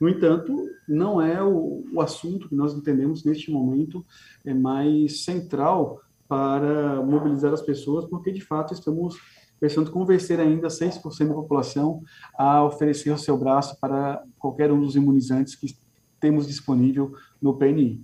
No 0.00 0.08
entanto, 0.08 0.56
não 0.88 1.20
é 1.20 1.42
o, 1.42 1.84
o 1.92 2.00
assunto 2.00 2.48
que 2.48 2.54
nós 2.54 2.74
entendemos 2.74 3.22
neste 3.22 3.50
momento 3.50 4.04
é 4.44 4.54
mais 4.54 5.24
central 5.24 6.00
para 6.26 7.02
mobilizar 7.02 7.52
as 7.52 7.60
pessoas, 7.60 8.06
porque 8.06 8.32
de 8.32 8.40
fato 8.40 8.72
estamos 8.72 9.16
pensando 9.60 9.90
convencer 9.90 10.40
ainda 10.40 10.68
6% 10.68 11.28
da 11.28 11.34
população 11.34 12.02
a 12.38 12.64
oferecer 12.64 13.10
o 13.10 13.18
seu 13.18 13.36
braço 13.36 13.78
para 13.78 14.24
qualquer 14.38 14.72
um 14.72 14.80
dos 14.80 14.96
imunizantes 14.96 15.54
que 15.54 15.76
temos 16.18 16.46
disponível 16.46 17.12
no 17.40 17.58
PNI. 17.58 18.02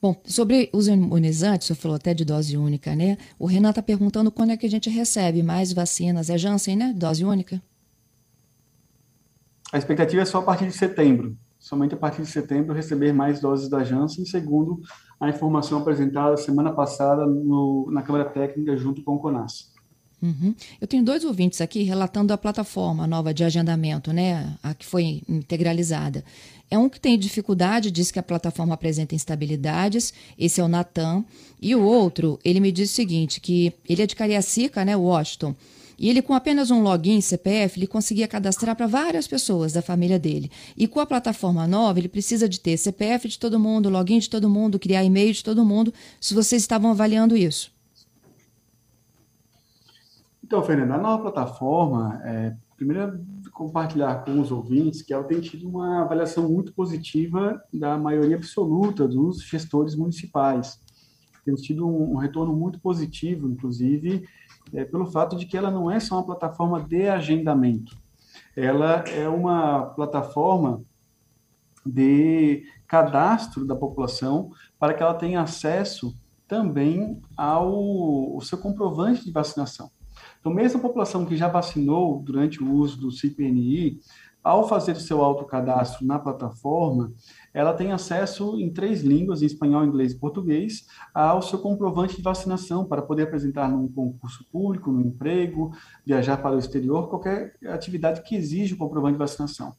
Bom, 0.00 0.20
sobre 0.24 0.70
os 0.72 0.86
imunizantes, 0.86 1.66
você 1.66 1.74
falou 1.74 1.96
até 1.96 2.14
de 2.14 2.24
dose 2.24 2.56
única, 2.56 2.94
né? 2.94 3.16
O 3.38 3.46
Renan 3.46 3.70
está 3.70 3.82
perguntando 3.82 4.30
quando 4.30 4.50
é 4.50 4.56
que 4.56 4.66
a 4.66 4.70
gente 4.70 4.88
recebe 4.88 5.42
mais 5.42 5.72
vacinas. 5.72 6.30
É 6.30 6.38
Janssen, 6.38 6.76
né? 6.76 6.94
Dose 6.96 7.24
única? 7.24 7.60
A 9.72 9.78
expectativa 9.78 10.22
é 10.22 10.24
só 10.24 10.38
a 10.38 10.42
partir 10.42 10.66
de 10.66 10.72
setembro. 10.72 11.36
Somente 11.58 11.94
a 11.94 11.98
partir 11.98 12.22
de 12.22 12.28
setembro 12.28 12.74
receber 12.74 13.12
mais 13.12 13.40
doses 13.40 13.68
da 13.68 13.82
Janssen, 13.82 14.24
segundo 14.24 14.80
a 15.20 15.28
informação 15.28 15.78
apresentada 15.78 16.36
semana 16.36 16.72
passada 16.72 17.26
no, 17.26 17.90
na 17.90 18.02
Câmara 18.02 18.24
Técnica 18.24 18.76
junto 18.76 19.02
com 19.02 19.16
o 19.16 19.18
CONAS. 19.18 19.72
Uhum. 20.20 20.54
Eu 20.80 20.88
tenho 20.88 21.04
dois 21.04 21.24
ouvintes 21.24 21.60
aqui 21.60 21.82
relatando 21.82 22.32
a 22.32 22.38
plataforma 22.38 23.06
nova 23.06 23.32
de 23.32 23.44
agendamento, 23.44 24.12
né, 24.12 24.56
a 24.62 24.74
que 24.74 24.84
foi 24.84 25.22
integralizada. 25.28 26.24
É 26.70 26.76
um 26.76 26.88
que 26.88 27.00
tem 27.00 27.18
dificuldade, 27.18 27.90
diz 27.90 28.10
que 28.10 28.18
a 28.18 28.22
plataforma 28.22 28.74
apresenta 28.74 29.14
instabilidades, 29.14 30.12
esse 30.38 30.60
é 30.60 30.64
o 30.64 30.68
Natan. 30.68 31.24
E 31.60 31.74
o 31.74 31.82
outro, 31.82 32.38
ele 32.44 32.60
me 32.60 32.72
diz 32.72 32.90
o 32.90 32.94
seguinte, 32.94 33.40
que 33.40 33.72
ele 33.88 34.02
é 34.02 34.06
de 34.06 34.16
Cariacica, 34.16 34.84
né, 34.84 34.96
Washington, 34.96 35.54
e 35.98 36.08
ele, 36.08 36.22
com 36.22 36.32
apenas 36.32 36.70
um 36.70 36.80
login 36.80 37.20
CPF, 37.20 37.78
ele 37.78 37.86
conseguia 37.86 38.28
cadastrar 38.28 38.76
para 38.76 38.86
várias 38.86 39.26
pessoas 39.26 39.72
da 39.72 39.82
família 39.82 40.18
dele. 40.18 40.50
E 40.76 40.86
com 40.86 41.00
a 41.00 41.06
plataforma 41.06 41.66
nova, 41.66 41.98
ele 41.98 42.08
precisa 42.08 42.48
de 42.48 42.60
ter 42.60 42.76
CPF 42.76 43.26
de 43.26 43.38
todo 43.38 43.58
mundo, 43.58 43.88
login 43.88 44.20
de 44.20 44.30
todo 44.30 44.48
mundo, 44.48 44.78
criar 44.78 45.02
e-mail 45.02 45.32
de 45.32 45.42
todo 45.42 45.64
mundo. 45.64 45.92
Se 46.20 46.34
vocês 46.34 46.62
estavam 46.62 46.92
avaliando 46.92 47.36
isso. 47.36 47.72
Então, 50.44 50.62
Fernanda, 50.62 50.94
a 50.94 50.98
nova 50.98 51.24
plataforma, 51.24 52.22
é, 52.24 52.54
primeiro 52.76 53.20
compartilhar 53.52 54.24
com 54.24 54.40
os 54.40 54.52
ouvintes 54.52 55.02
que 55.02 55.12
ela 55.12 55.24
tem 55.24 55.40
tido 55.40 55.68
uma 55.68 56.02
avaliação 56.02 56.48
muito 56.48 56.72
positiva 56.72 57.60
da 57.74 57.98
maioria 57.98 58.36
absoluta 58.36 59.08
dos 59.08 59.42
gestores 59.42 59.96
municipais. 59.96 60.80
Temos 61.44 61.60
tido 61.60 61.86
um, 61.88 62.12
um 62.12 62.16
retorno 62.16 62.54
muito 62.54 62.78
positivo, 62.78 63.48
inclusive 63.50 64.24
é, 64.72 64.84
pelo 64.84 65.06
fato 65.06 65.36
de 65.36 65.46
que 65.46 65.56
ela 65.56 65.70
não 65.70 65.90
é 65.90 66.00
só 66.00 66.16
uma 66.16 66.26
plataforma 66.26 66.80
de 66.80 67.08
agendamento, 67.08 67.96
ela 68.56 69.04
é 69.08 69.28
uma 69.28 69.86
plataforma 69.86 70.82
de 71.84 72.64
cadastro 72.86 73.64
da 73.64 73.76
população 73.76 74.50
para 74.78 74.94
que 74.94 75.02
ela 75.02 75.14
tenha 75.14 75.40
acesso 75.40 76.14
também 76.46 77.20
ao, 77.36 78.34
ao 78.34 78.40
seu 78.40 78.58
comprovante 78.58 79.24
de 79.24 79.30
vacinação. 79.30 79.90
Então, 80.40 80.52
mesmo 80.52 80.78
a 80.78 80.82
população 80.82 81.26
que 81.26 81.36
já 81.36 81.48
vacinou 81.48 82.22
durante 82.22 82.62
o 82.62 82.72
uso 82.72 82.98
do 82.98 83.10
CPNI, 83.10 84.00
ao 84.42 84.68
fazer 84.68 84.92
o 84.92 85.00
seu 85.00 85.22
autocadastro 85.22 86.06
na 86.06 86.18
plataforma, 86.18 87.12
ela 87.52 87.74
tem 87.74 87.92
acesso 87.92 88.58
em 88.58 88.72
três 88.72 89.02
línguas, 89.02 89.42
em 89.42 89.46
espanhol, 89.46 89.84
inglês 89.84 90.12
e 90.12 90.18
português, 90.18 90.86
ao 91.12 91.42
seu 91.42 91.58
comprovante 91.58 92.16
de 92.16 92.22
vacinação 92.22 92.84
para 92.84 93.02
poder 93.02 93.24
apresentar 93.24 93.68
num 93.68 93.88
concurso 93.88 94.44
público, 94.50 94.92
no 94.92 95.00
emprego, 95.00 95.72
viajar 96.04 96.38
para 96.38 96.56
o 96.56 96.58
exterior, 96.58 97.08
qualquer 97.08 97.56
atividade 97.66 98.22
que 98.22 98.36
exige 98.36 98.74
o 98.74 98.78
comprovante 98.78 99.14
de 99.14 99.18
vacinação. 99.18 99.74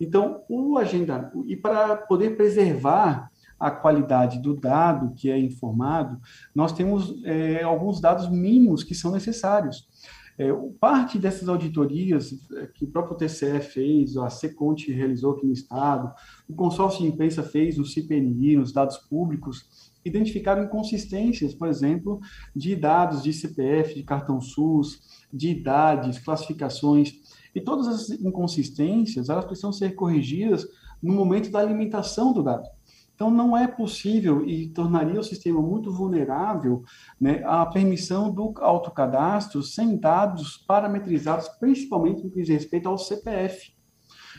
Então, 0.00 0.42
o 0.48 0.78
agenda 0.78 1.32
e 1.46 1.56
para 1.56 1.96
poder 1.96 2.36
preservar 2.36 3.30
a 3.58 3.70
qualidade 3.70 4.40
do 4.40 4.54
dado 4.54 5.14
que 5.14 5.30
é 5.30 5.38
informado, 5.38 6.20
nós 6.54 6.72
temos 6.72 7.14
é, 7.24 7.62
alguns 7.62 8.00
dados 8.00 8.28
mínimos 8.28 8.82
que 8.82 8.94
são 8.94 9.10
necessários. 9.10 9.88
É, 10.36 10.52
parte 10.80 11.18
dessas 11.18 11.48
auditorias 11.48 12.32
é, 12.56 12.66
que 12.66 12.84
o 12.84 12.88
próprio 12.88 13.16
TCE 13.16 13.60
fez, 13.60 14.16
a 14.16 14.28
Seconte 14.28 14.92
realizou 14.92 15.32
aqui 15.32 15.46
no 15.46 15.52
Estado, 15.52 16.12
o 16.48 16.54
consórcio 16.54 17.02
de 17.02 17.08
imprensa 17.08 17.42
fez 17.42 17.78
no 17.78 17.84
CPNI, 17.84 18.56
nos 18.56 18.72
dados 18.72 18.96
públicos, 18.96 19.92
identificaram 20.04 20.64
inconsistências, 20.64 21.54
por 21.54 21.68
exemplo, 21.68 22.20
de 22.54 22.74
dados 22.74 23.22
de 23.22 23.32
CPF, 23.32 23.94
de 23.94 24.02
cartão 24.02 24.40
SUS, 24.40 25.00
de 25.32 25.50
idades, 25.50 26.18
classificações, 26.18 27.14
e 27.54 27.60
todas 27.60 27.86
essas 27.86 28.10
inconsistências, 28.20 29.28
elas 29.28 29.44
precisam 29.44 29.72
ser 29.72 29.94
corrigidas 29.94 30.66
no 31.00 31.14
momento 31.14 31.50
da 31.50 31.60
alimentação 31.60 32.32
do 32.32 32.42
dado. 32.42 32.68
Então, 33.14 33.30
não 33.30 33.56
é 33.56 33.66
possível 33.66 34.44
e 34.44 34.68
tornaria 34.68 35.20
o 35.20 35.24
sistema 35.24 35.60
muito 35.60 35.92
vulnerável 35.92 36.82
né, 37.20 37.42
a 37.44 37.64
permissão 37.66 38.32
do 38.32 38.52
autocadastro 38.58 39.62
sem 39.62 39.96
dados 39.96 40.56
parametrizados, 40.66 41.48
principalmente 41.60 42.24
no 42.24 42.30
que 42.30 42.40
diz 42.40 42.48
respeito 42.48 42.88
ao 42.88 42.98
CPF. 42.98 43.72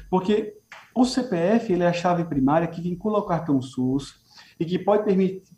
Porque 0.10 0.58
o 0.94 1.06
CPF 1.06 1.74
ele 1.74 1.84
é 1.84 1.88
a 1.88 1.94
chave 1.94 2.26
primária 2.26 2.68
que 2.68 2.82
vincula 2.82 3.18
ao 3.18 3.26
cartão 3.26 3.62
SUS 3.62 4.16
e 4.60 4.66
que 4.66 4.80
pode 4.80 5.04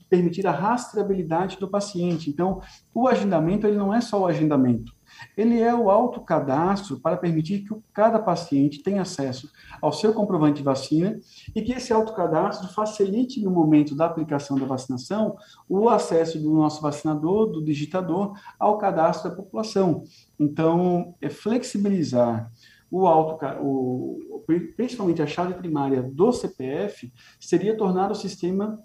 permitir 0.10 0.48
a 0.48 0.52
rastreabilidade 0.52 1.58
do 1.60 1.70
paciente. 1.70 2.30
Então, 2.30 2.62
o 2.94 3.08
agendamento 3.08 3.68
ele 3.68 3.78
não 3.78 3.94
é 3.94 4.02
só 4.02 4.22
o 4.22 4.26
agendamento. 4.26 4.97
Ele 5.36 5.62
é 5.62 5.74
o 5.74 5.90
autocadastro 5.90 7.00
para 7.00 7.18
permitir 7.18 7.60
que 7.60 7.76
cada 7.94 8.20
paciente 8.20 8.82
tenha 8.82 9.02
acesso 9.02 9.50
ao 9.82 9.92
seu 9.92 10.14
comprovante 10.14 10.58
de 10.58 10.64
vacina 10.64 11.20
e 11.56 11.62
que 11.62 11.74
esse 11.74 11.94
autocadastro 11.94 12.68
facilite 12.70 13.42
no 13.42 13.52
momento 13.52 13.96
da 13.96 14.06
aplicação 14.06 14.58
da 14.58 14.66
vacinação 14.66 15.36
o 15.70 15.90
acesso 15.90 16.40
do 16.40 16.54
nosso 16.54 16.82
vacinador, 16.82 17.48
do 17.48 17.64
digitador, 17.64 18.38
ao 18.60 18.78
cadastro 18.78 19.30
da 19.30 19.36
população. 19.36 20.04
Então, 20.40 21.16
é 21.22 21.30
flexibilizar 21.30 22.52
o 22.90 23.06
auto, 23.06 23.46
o, 23.62 24.44
principalmente 24.76 25.22
a 25.22 25.28
chave 25.28 25.54
primária 25.54 26.02
do 26.02 26.32
CPF, 26.32 27.12
seria 27.40 27.76
tornar 27.76 28.12
o 28.12 28.16
sistema 28.16 28.82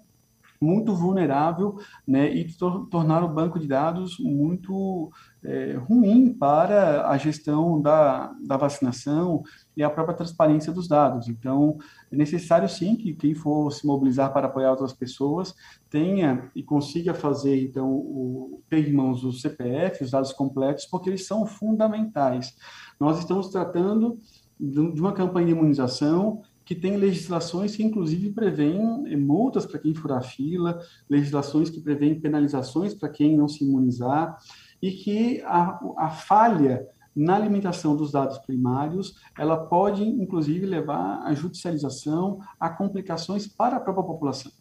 muito 0.63 0.95
vulnerável 0.95 1.77
né, 2.07 2.33
e 2.33 2.51
tor 2.53 2.87
tornar 2.87 3.23
o 3.23 3.33
banco 3.33 3.59
de 3.59 3.67
dados 3.67 4.17
muito 4.19 5.11
é, 5.43 5.73
ruim 5.73 6.33
para 6.33 7.07
a 7.07 7.17
gestão 7.17 7.81
da, 7.81 8.33
da 8.41 8.55
vacinação 8.55 9.43
e 9.75 9.83
a 9.83 9.89
própria 9.89 10.15
transparência 10.15 10.71
dos 10.71 10.87
dados. 10.87 11.27
Então, 11.27 11.77
é 12.11 12.15
necessário 12.15 12.69
sim 12.69 12.95
que 12.95 13.13
quem 13.13 13.35
for 13.35 13.71
se 13.71 13.85
mobilizar 13.85 14.31
para 14.31 14.47
apoiar 14.47 14.71
outras 14.71 14.93
pessoas 14.93 15.53
tenha 15.89 16.49
e 16.55 16.63
consiga 16.63 17.13
fazer, 17.13 17.61
então, 17.61 17.91
o, 17.91 18.61
ter 18.69 18.87
em 18.87 18.93
mãos 18.93 19.23
o 19.23 19.33
CPF, 19.33 20.03
os 20.03 20.11
dados 20.11 20.31
completos, 20.31 20.85
porque 20.85 21.09
eles 21.09 21.27
são 21.27 21.45
fundamentais. 21.45 22.55
Nós 22.99 23.19
estamos 23.19 23.49
tratando 23.49 24.17
de 24.59 25.01
uma 25.01 25.11
campanha 25.11 25.47
de 25.47 25.51
imunização 25.51 26.41
que 26.73 26.81
tem 26.81 26.97
legislações 26.97 27.75
que, 27.75 27.83
inclusive, 27.83 28.31
prevêem 28.31 29.03
eh, 29.05 29.15
multas 29.15 29.63
para 29.63 29.79
quem 29.79 29.93
furar 29.93 30.23
fila, 30.23 30.79
legislações 31.07 31.69
que 31.69 31.79
prevêem 31.79 32.19
penalizações 32.19 32.95
para 32.95 33.09
quem 33.09 33.37
não 33.37 33.47
se 33.47 33.63
imunizar, 33.63 34.39
e 34.81 34.91
que 34.91 35.39
a, 35.43 35.79
a 35.97 36.09
falha 36.09 36.87
na 37.15 37.35
alimentação 37.35 37.95
dos 37.95 38.11
dados 38.11 38.39
primários, 38.39 39.15
ela 39.37 39.55
pode, 39.55 40.03
inclusive, 40.03 40.65
levar 40.65 41.21
à 41.23 41.31
judicialização, 41.35 42.39
a 42.59 42.69
complicações 42.69 43.45
para 43.45 43.77
a 43.77 43.79
própria 43.79 44.03
população. 44.03 44.51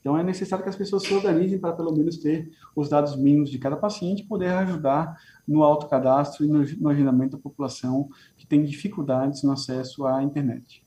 Então, 0.00 0.18
é 0.18 0.24
necessário 0.24 0.64
que 0.64 0.70
as 0.70 0.76
pessoas 0.76 1.04
se 1.04 1.14
organizem 1.14 1.60
para, 1.60 1.72
pelo 1.72 1.92
menos, 1.92 2.16
ter 2.16 2.50
os 2.74 2.88
dados 2.88 3.14
mínimos 3.14 3.48
de 3.48 3.60
cada 3.60 3.76
paciente 3.76 4.24
poder 4.24 4.48
ajudar 4.48 5.16
no 5.46 5.62
autocadastro 5.62 6.44
e 6.44 6.48
no, 6.48 6.64
no 6.80 6.88
agendamento 6.88 7.36
da 7.36 7.42
população 7.42 8.08
que 8.36 8.44
tem 8.44 8.64
dificuldades 8.64 9.44
no 9.44 9.52
acesso 9.52 10.04
à 10.04 10.20
internet. 10.20 10.82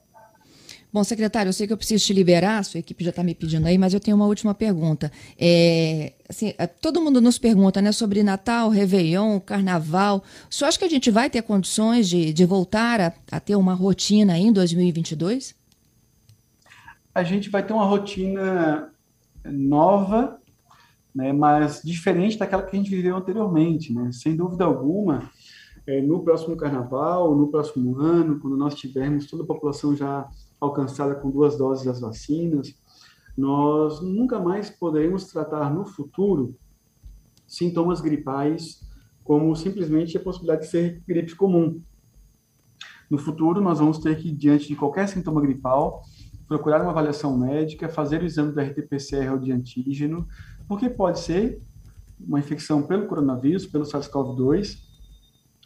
Bom, 0.94 1.04
secretário, 1.04 1.50
eu 1.50 1.54
sei 1.54 1.66
que 1.66 1.74
eu 1.74 1.78
preciso 1.78 2.06
te 2.06 2.14
liberar, 2.14 2.64
sua 2.64 2.80
equipe 2.80 3.04
já 3.04 3.10
está 3.10 3.24
me 3.24 3.34
pedindo 3.34 3.66
aí, 3.66 3.80
mas 3.80 3.96
eu 3.96 4.00
tenho 4.00 4.16
uma 4.16 4.28
última 4.28 4.54
pergunta. 4.54 5.12
É, 5.40 6.14
assim, 6.30 6.54
é, 6.56 6.68
todo 6.68 7.02
mundo 7.02 7.20
nos 7.20 7.40
pergunta 7.40 7.82
né, 7.82 7.92
sobre 7.92 8.22
Natal, 8.22 8.70
Réveillon, 8.70 9.40
Carnaval. 9.40 10.24
O 10.48 10.54
senhor 10.54 10.68
acha 10.68 10.78
que 10.78 10.86
a 10.86 10.90
gente 10.90 11.10
vai 11.10 11.32
ter 11.32 11.42
condições 11.42 12.08
de, 12.08 12.32
de 12.32 12.46
voltar 12.46 13.02
a, 13.02 13.12
a 13.32 13.40
ter 13.40 13.56
uma 13.56 13.74
rotina 13.74 14.38
em 14.38 14.54
2022? 14.54 15.56
A 17.16 17.24
gente 17.24 17.50
vai 17.50 17.66
ter 17.66 17.74
uma 17.74 17.86
rotina 17.86 18.94
nova, 19.44 20.40
né, 21.14 21.34
mas 21.34 21.82
diferente 21.84 22.38
daquela 22.38 22.62
que 22.62 22.76
a 22.76 22.80
gente 22.80 22.92
viveu 22.92 23.18
anteriormente. 23.18 23.92
Né? 23.92 24.12
Sem 24.12 24.36
dúvida 24.36 24.64
alguma, 24.64 25.28
é, 25.88 26.04
no 26.04 26.24
próximo 26.24 26.56
carnaval, 26.56 27.36
no 27.36 27.48
próximo 27.48 27.98
ano, 28.00 28.40
quando 28.40 28.56
nós 28.56 28.76
tivermos 28.76 29.26
toda 29.26 29.42
a 29.42 29.48
população 29.48 29.96
já 29.96 30.30
alcançada 30.64 31.16
com 31.16 31.30
duas 31.30 31.58
doses 31.58 31.86
das 31.86 32.00
vacinas, 32.00 32.74
nós 33.38 34.02
nunca 34.02 34.40
mais 34.40 34.70
poderemos 34.70 35.26
tratar 35.26 35.74
no 35.74 35.86
futuro 35.86 36.56
sintomas 37.48 38.02
gripais 38.02 38.82
como 39.24 39.56
simplesmente 39.56 40.18
a 40.18 40.20
possibilidade 40.20 40.62
de 40.64 40.68
ser 40.68 41.02
gripe 41.08 41.36
comum. 41.36 41.82
No 43.10 43.18
futuro, 43.18 43.62
nós 43.62 43.80
vamos 43.80 44.00
ter 44.00 44.18
que, 44.18 44.32
diante 44.32 44.68
de 44.68 44.76
qualquer 44.76 45.08
sintoma 45.08 45.42
gripal, 45.42 46.02
procurar 46.48 46.82
uma 46.82 46.92
avaliação 46.92 47.38
médica, 47.38 47.90
fazer 47.90 48.22
o 48.22 48.26
exame 48.26 48.52
do 48.52 48.60
RT-PCR 48.60 49.32
ou 49.32 49.40
de 49.40 49.52
antígeno, 49.52 50.28
porque 50.68 50.90
pode 50.90 51.20
ser 51.20 51.62
uma 52.20 52.40
infecção 52.40 52.84
pelo 52.84 53.08
coronavírus, 53.08 53.66
pelo 53.66 53.86
SARS-CoV-2, 53.86 54.78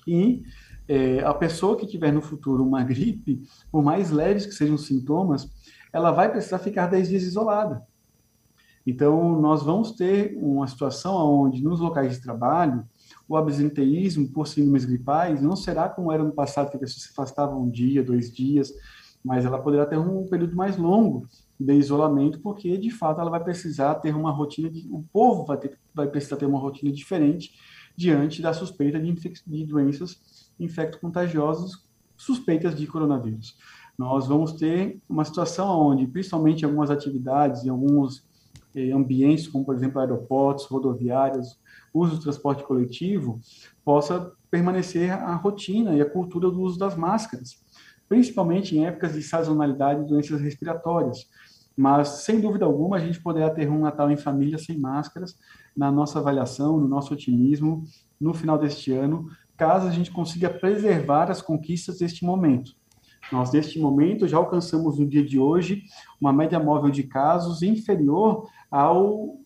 e 0.07 0.43
é, 0.88 1.19
a 1.19 1.34
pessoa 1.34 1.78
que 1.78 1.86
tiver 1.86 2.12
no 2.12 2.21
futuro 2.21 2.63
uma 2.63 2.84
gripe, 2.84 3.43
por 3.71 3.84
mais 3.84 4.10
leves 4.10 4.45
que 4.45 4.54
sejam 4.54 4.76
os 4.76 4.86
sintomas, 4.86 5.52
ela 5.91 6.12
vai 6.12 6.32
precisar 6.32 6.60
ficar 6.60 6.88
10 6.88 7.10
dias 7.10 7.23
isolada. 7.23 7.86
Então, 8.86 9.39
nós 9.41 9.63
vamos 9.63 9.91
ter 9.91 10.38
uma 10.38 10.65
situação 10.65 11.15
onde, 11.15 11.62
nos 11.62 11.82
locais 11.82 12.13
de 12.13 12.21
trabalho, 12.21 12.88
o 13.28 13.36
absenteísmo 13.36 14.30
por 14.30 14.47
síndromes 14.47 14.86
gripais 14.86 15.41
não 15.41 15.58
será 15.58 15.89
como 15.89 16.12
era 16.12 16.23
no 16.23 16.32
passado, 16.32 16.69
que 16.69 16.78
a 16.78 16.80
pessoa 16.80 17.02
se 17.02 17.10
afastava 17.12 17.54
um 17.54 17.69
dia, 17.69 18.02
dois 18.02 18.34
dias, 18.34 18.71
mas 19.21 19.43
ela 19.43 19.60
poderá 19.60 19.86
ter 19.86 19.97
um 19.97 20.26
período 20.28 20.56
mais 20.56 20.78
longo 20.78 21.28
de 21.60 21.73
isolamento, 21.73 22.39
porque, 22.39 22.78
de 22.78 22.89
fato, 22.89 23.19
ela 23.19 23.30
vai 23.30 23.43
precisar 23.43 23.95
ter 23.95 24.15
uma 24.15 24.32
rotina, 24.32 24.69
de, 24.69 24.88
o 24.89 25.04
povo 25.12 25.43
vai, 25.43 25.58
ter, 25.58 25.78
vai 25.93 26.08
precisar 26.08 26.38
ter 26.38 26.45
uma 26.45 26.60
rotina 26.60 26.89
diferente 26.89 27.52
diante 27.97 28.41
da 28.41 28.54
suspeita 28.54 28.97
de, 28.97 29.12
de 29.45 29.65
doenças 29.65 30.46
infecto-contagiosas 30.60 31.88
suspeitas 32.15 32.76
de 32.76 32.88
coronavírus. 32.88 33.58
Nós 33.98 34.28
vamos 34.28 34.54
ter 34.54 35.02
uma 35.10 35.26
situação 35.26 35.67
onde, 35.67 36.08
principalmente 36.08 36.62
em 36.62 36.65
algumas 36.65 36.91
atividades, 36.91 37.63
em 37.63 37.70
alguns 37.70 38.26
eh, 38.76 38.91
ambientes, 38.91 39.48
como 39.48 39.65
por 39.65 39.76
exemplo 39.76 40.00
aeroportos, 40.00 40.65
rodoviárias, 40.65 41.60
uso 41.93 42.15
do 42.15 42.22
transporte 42.22 42.63
coletivo, 42.63 43.39
possa 43.84 44.32
permanecer 44.52 45.12
a 45.12 45.36
rotina 45.36 45.96
e 45.96 46.02
a 46.02 46.10
cultura 46.10 46.50
do 46.50 46.62
uso 46.62 46.78
das 46.78 46.96
máscaras, 46.96 47.63
principalmente 48.08 48.78
em 48.78 48.86
épocas 48.86 49.13
de 49.13 49.22
sazonalidade 49.24 50.02
de 50.02 50.10
doenças 50.10 50.39
respiratórias. 50.41 51.28
Mas, 51.76 52.24
sem 52.24 52.39
dúvida 52.39 52.65
alguma, 52.65 52.98
a 52.98 53.00
gente 53.00 53.22
poderá 53.22 53.50
ter 53.50 53.70
um 53.70 53.80
Natal 53.80 54.10
em 54.10 54.17
família 54.17 54.58
sem 54.58 54.80
máscaras, 54.80 55.38
na 55.76 55.91
nossa 55.91 56.17
avaliação, 56.17 56.80
no 56.80 56.88
nosso 56.88 57.13
otimismo, 57.13 57.84
no 58.20 58.34
final 58.34 58.58
deste 58.58 58.91
ano, 58.91 59.30
caso 59.58 59.88
a 59.88 59.91
gente 59.91 60.12
consiga 60.12 60.50
preservar 60.50 61.30
as 61.30 61.41
conquistas 61.41 61.98
deste 61.98 62.24
momento. 62.24 62.72
Nós, 63.32 63.52
neste 63.52 63.80
momento, 63.80 64.28
já 64.28 64.38
alcançamos 64.38 64.98
no 64.98 65.06
dia 65.06 65.26
de 65.26 65.38
hoje 65.38 65.84
uma 66.22 66.32
média 66.32 66.60
móvel 66.60 66.89
de 66.89 67.04
casos 67.04 67.62
inferior 67.62 68.48
ao 68.72 69.39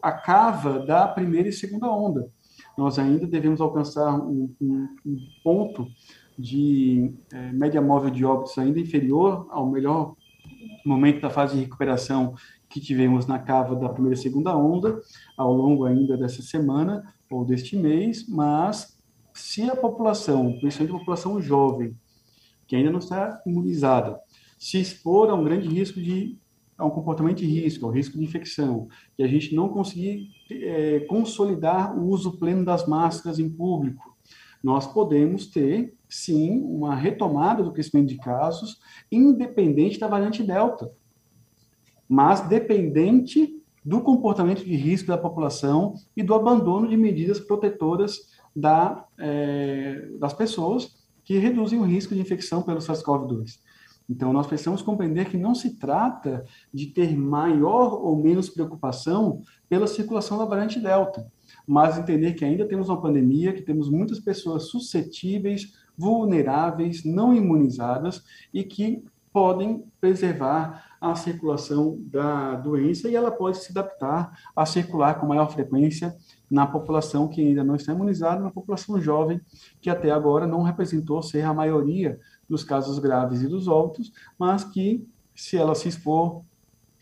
a 0.00 0.12
cava 0.12 0.78
da 0.78 1.08
primeira 1.08 1.48
e 1.48 1.52
segunda 1.52 1.90
onda. 1.90 2.30
nós 2.76 2.96
ainda 3.00 3.26
devemos 3.26 3.60
alcançar 3.60 4.14
um, 4.14 4.54
um, 4.60 4.88
um 5.04 5.16
ponto 5.42 5.88
de 6.38 7.12
é, 7.32 7.50
média 7.52 7.82
móvel 7.82 8.10
de 8.10 8.24
óbitos 8.24 8.56
ainda 8.58 8.78
inferior 8.78 9.48
ao 9.50 9.68
melhor 9.68 10.14
momento 10.86 11.20
da 11.20 11.28
fase 11.28 11.56
de 11.56 11.62
recuperação 11.64 12.34
que 12.68 12.80
tivemos 12.80 13.26
na 13.26 13.38
cava 13.38 13.74
da 13.74 13.88
primeira 13.88 14.14
e 14.14 14.22
segunda 14.22 14.56
onda, 14.56 15.00
ao 15.36 15.52
longo 15.52 15.84
ainda 15.84 16.16
dessa 16.16 16.42
semana 16.42 17.02
ou 17.30 17.44
deste 17.44 17.76
mês, 17.76 18.28
mas 18.28 18.97
se 19.38 19.62
a 19.62 19.76
população, 19.76 20.58
principalmente 20.58 20.94
a 20.94 20.98
população 20.98 21.40
jovem, 21.40 21.96
que 22.66 22.76
ainda 22.76 22.90
não 22.90 22.98
está 22.98 23.40
imunizada, 23.46 24.20
se 24.58 24.80
expor 24.80 25.30
a 25.30 25.34
um 25.34 25.44
grande 25.44 25.68
risco 25.68 26.00
de 26.00 26.36
a 26.76 26.86
um 26.86 26.90
comportamento 26.90 27.38
de 27.38 27.46
risco, 27.46 27.84
ao 27.84 27.90
risco 27.90 28.16
de 28.16 28.22
infecção, 28.22 28.86
e 29.18 29.24
a 29.24 29.26
gente 29.26 29.52
não 29.52 29.68
conseguir 29.68 30.28
é, 30.48 31.00
consolidar 31.00 31.98
o 31.98 32.06
uso 32.06 32.38
pleno 32.38 32.64
das 32.64 32.86
máscaras 32.86 33.40
em 33.40 33.50
público, 33.50 34.16
nós 34.62 34.86
podemos 34.86 35.46
ter, 35.46 35.96
sim, 36.08 36.62
uma 36.62 36.94
retomada 36.94 37.64
do 37.64 37.72
crescimento 37.72 38.08
de 38.08 38.18
casos, 38.18 38.80
independente 39.10 39.98
da 39.98 40.06
variante 40.06 40.42
Delta, 40.44 40.92
mas 42.08 42.42
dependente 42.42 43.60
do 43.84 44.00
comportamento 44.00 44.64
de 44.64 44.76
risco 44.76 45.08
da 45.08 45.18
população 45.18 45.94
e 46.16 46.22
do 46.22 46.34
abandono 46.34 46.88
de 46.88 46.96
medidas 46.96 47.40
protetoras 47.40 48.37
da, 48.54 49.04
é, 49.18 50.08
das 50.18 50.32
pessoas 50.32 50.96
que 51.24 51.38
reduzem 51.38 51.78
o 51.78 51.84
risco 51.84 52.14
de 52.14 52.20
infecção 52.20 52.62
pelo 52.62 52.80
SARS-CoV-2. 52.80 53.58
Então, 54.08 54.32
nós 54.32 54.46
precisamos 54.46 54.80
compreender 54.80 55.28
que 55.28 55.36
não 55.36 55.54
se 55.54 55.76
trata 55.76 56.46
de 56.72 56.86
ter 56.86 57.14
maior 57.14 57.92
ou 57.92 58.16
menos 58.16 58.48
preocupação 58.48 59.42
pela 59.68 59.86
circulação 59.86 60.38
da 60.38 60.46
variante 60.46 60.80
Delta, 60.80 61.30
mas 61.66 61.98
entender 61.98 62.32
que 62.32 62.44
ainda 62.44 62.66
temos 62.66 62.88
uma 62.88 63.02
pandemia, 63.02 63.52
que 63.52 63.60
temos 63.60 63.90
muitas 63.90 64.18
pessoas 64.18 64.70
suscetíveis, 64.70 65.74
vulneráveis, 65.96 67.04
não 67.04 67.34
imunizadas 67.34 68.22
e 68.54 68.64
que 68.64 69.04
podem 69.30 69.84
preservar 70.00 70.96
a 71.00 71.14
circulação 71.14 71.98
da 72.06 72.56
doença 72.56 73.08
e 73.08 73.14
ela 73.14 73.30
pode 73.30 73.58
se 73.58 73.70
adaptar 73.70 74.36
a 74.56 74.64
circular 74.64 75.20
com 75.20 75.26
maior 75.26 75.50
frequência 75.52 76.16
na 76.50 76.66
população 76.66 77.28
que 77.28 77.40
ainda 77.40 77.62
não 77.62 77.76
está 77.76 77.92
imunizada, 77.92 78.42
na 78.42 78.50
população 78.50 79.00
jovem, 79.00 79.40
que 79.80 79.90
até 79.90 80.10
agora 80.10 80.46
não 80.46 80.62
representou 80.62 81.22
ser 81.22 81.42
a 81.42 81.52
maioria 81.52 82.18
dos 82.48 82.64
casos 82.64 82.98
graves 82.98 83.42
e 83.42 83.46
dos 83.46 83.68
óbitos, 83.68 84.12
mas 84.38 84.64
que, 84.64 85.06
se 85.34 85.56
ela 85.56 85.74
se 85.74 85.88
expor 85.88 86.42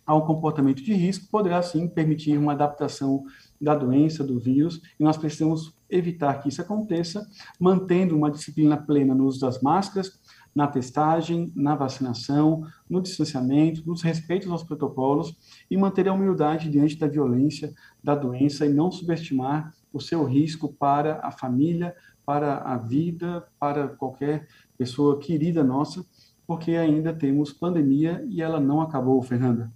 a 0.06 0.14
um 0.14 0.20
comportamento 0.20 0.82
de 0.82 0.94
risco, 0.94 1.26
poderá 1.30 1.60
sim 1.62 1.88
permitir 1.88 2.38
uma 2.38 2.52
adaptação 2.52 3.24
da 3.60 3.74
doença, 3.74 4.22
do 4.22 4.38
vírus, 4.38 4.80
e 4.98 5.02
nós 5.02 5.16
precisamos 5.16 5.74
evitar 5.90 6.34
que 6.40 6.48
isso 6.48 6.60
aconteça, 6.60 7.26
mantendo 7.58 8.16
uma 8.16 8.30
disciplina 8.30 8.76
plena 8.76 9.14
no 9.14 9.24
uso 9.26 9.40
das 9.40 9.60
máscaras, 9.60 10.18
na 10.56 10.66
testagem, 10.66 11.52
na 11.54 11.76
vacinação, 11.76 12.66
no 12.88 13.02
distanciamento, 13.02 13.86
nos 13.86 14.00
respeitos 14.00 14.50
aos 14.50 14.64
protocolos 14.64 15.36
e 15.70 15.76
manter 15.76 16.08
a 16.08 16.14
humildade 16.14 16.70
diante 16.70 16.96
da 16.96 17.06
violência 17.06 17.74
da 18.02 18.14
doença 18.14 18.64
e 18.64 18.72
não 18.72 18.90
subestimar 18.90 19.74
o 19.92 20.00
seu 20.00 20.24
risco 20.24 20.72
para 20.72 21.20
a 21.22 21.30
família, 21.30 21.94
para 22.24 22.56
a 22.56 22.78
vida, 22.78 23.46
para 23.60 23.88
qualquer 23.88 24.48
pessoa 24.78 25.18
querida 25.18 25.62
nossa, 25.62 26.02
porque 26.46 26.70
ainda 26.70 27.12
temos 27.12 27.52
pandemia 27.52 28.24
e 28.26 28.40
ela 28.40 28.58
não 28.58 28.80
acabou, 28.80 29.20
Fernanda. 29.20 29.70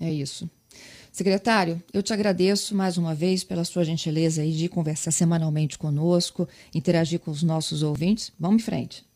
É 0.00 0.12
isso. 0.12 0.50
Secretário, 1.12 1.80
eu 1.92 2.02
te 2.02 2.12
agradeço 2.12 2.74
mais 2.74 2.98
uma 2.98 3.14
vez 3.14 3.44
pela 3.44 3.64
sua 3.64 3.84
gentileza 3.84 4.44
de 4.44 4.68
conversar 4.68 5.12
semanalmente 5.12 5.78
conosco, 5.78 6.48
interagir 6.74 7.20
com 7.20 7.30
os 7.30 7.44
nossos 7.44 7.84
ouvintes. 7.84 8.32
Vamos 8.38 8.62
em 8.62 8.64
frente. 8.64 9.09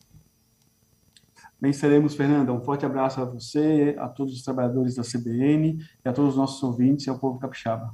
Bem, 1.65 1.73
seremos, 1.73 2.13
Fernanda. 2.13 2.53
Um 2.53 2.61
forte 2.61 2.85
abraço 2.85 3.19
a 3.19 3.25
você, 3.25 3.95
a 3.97 4.07
todos 4.07 4.35
os 4.35 4.43
trabalhadores 4.43 4.93
da 4.93 5.01
CBN 5.01 5.79
e 6.05 6.07
a 6.07 6.13
todos 6.13 6.33
os 6.33 6.37
nossos 6.37 6.61
ouvintes 6.61 7.07
e 7.07 7.09
ao 7.09 7.17
povo 7.17 7.39
capixaba. 7.39 7.91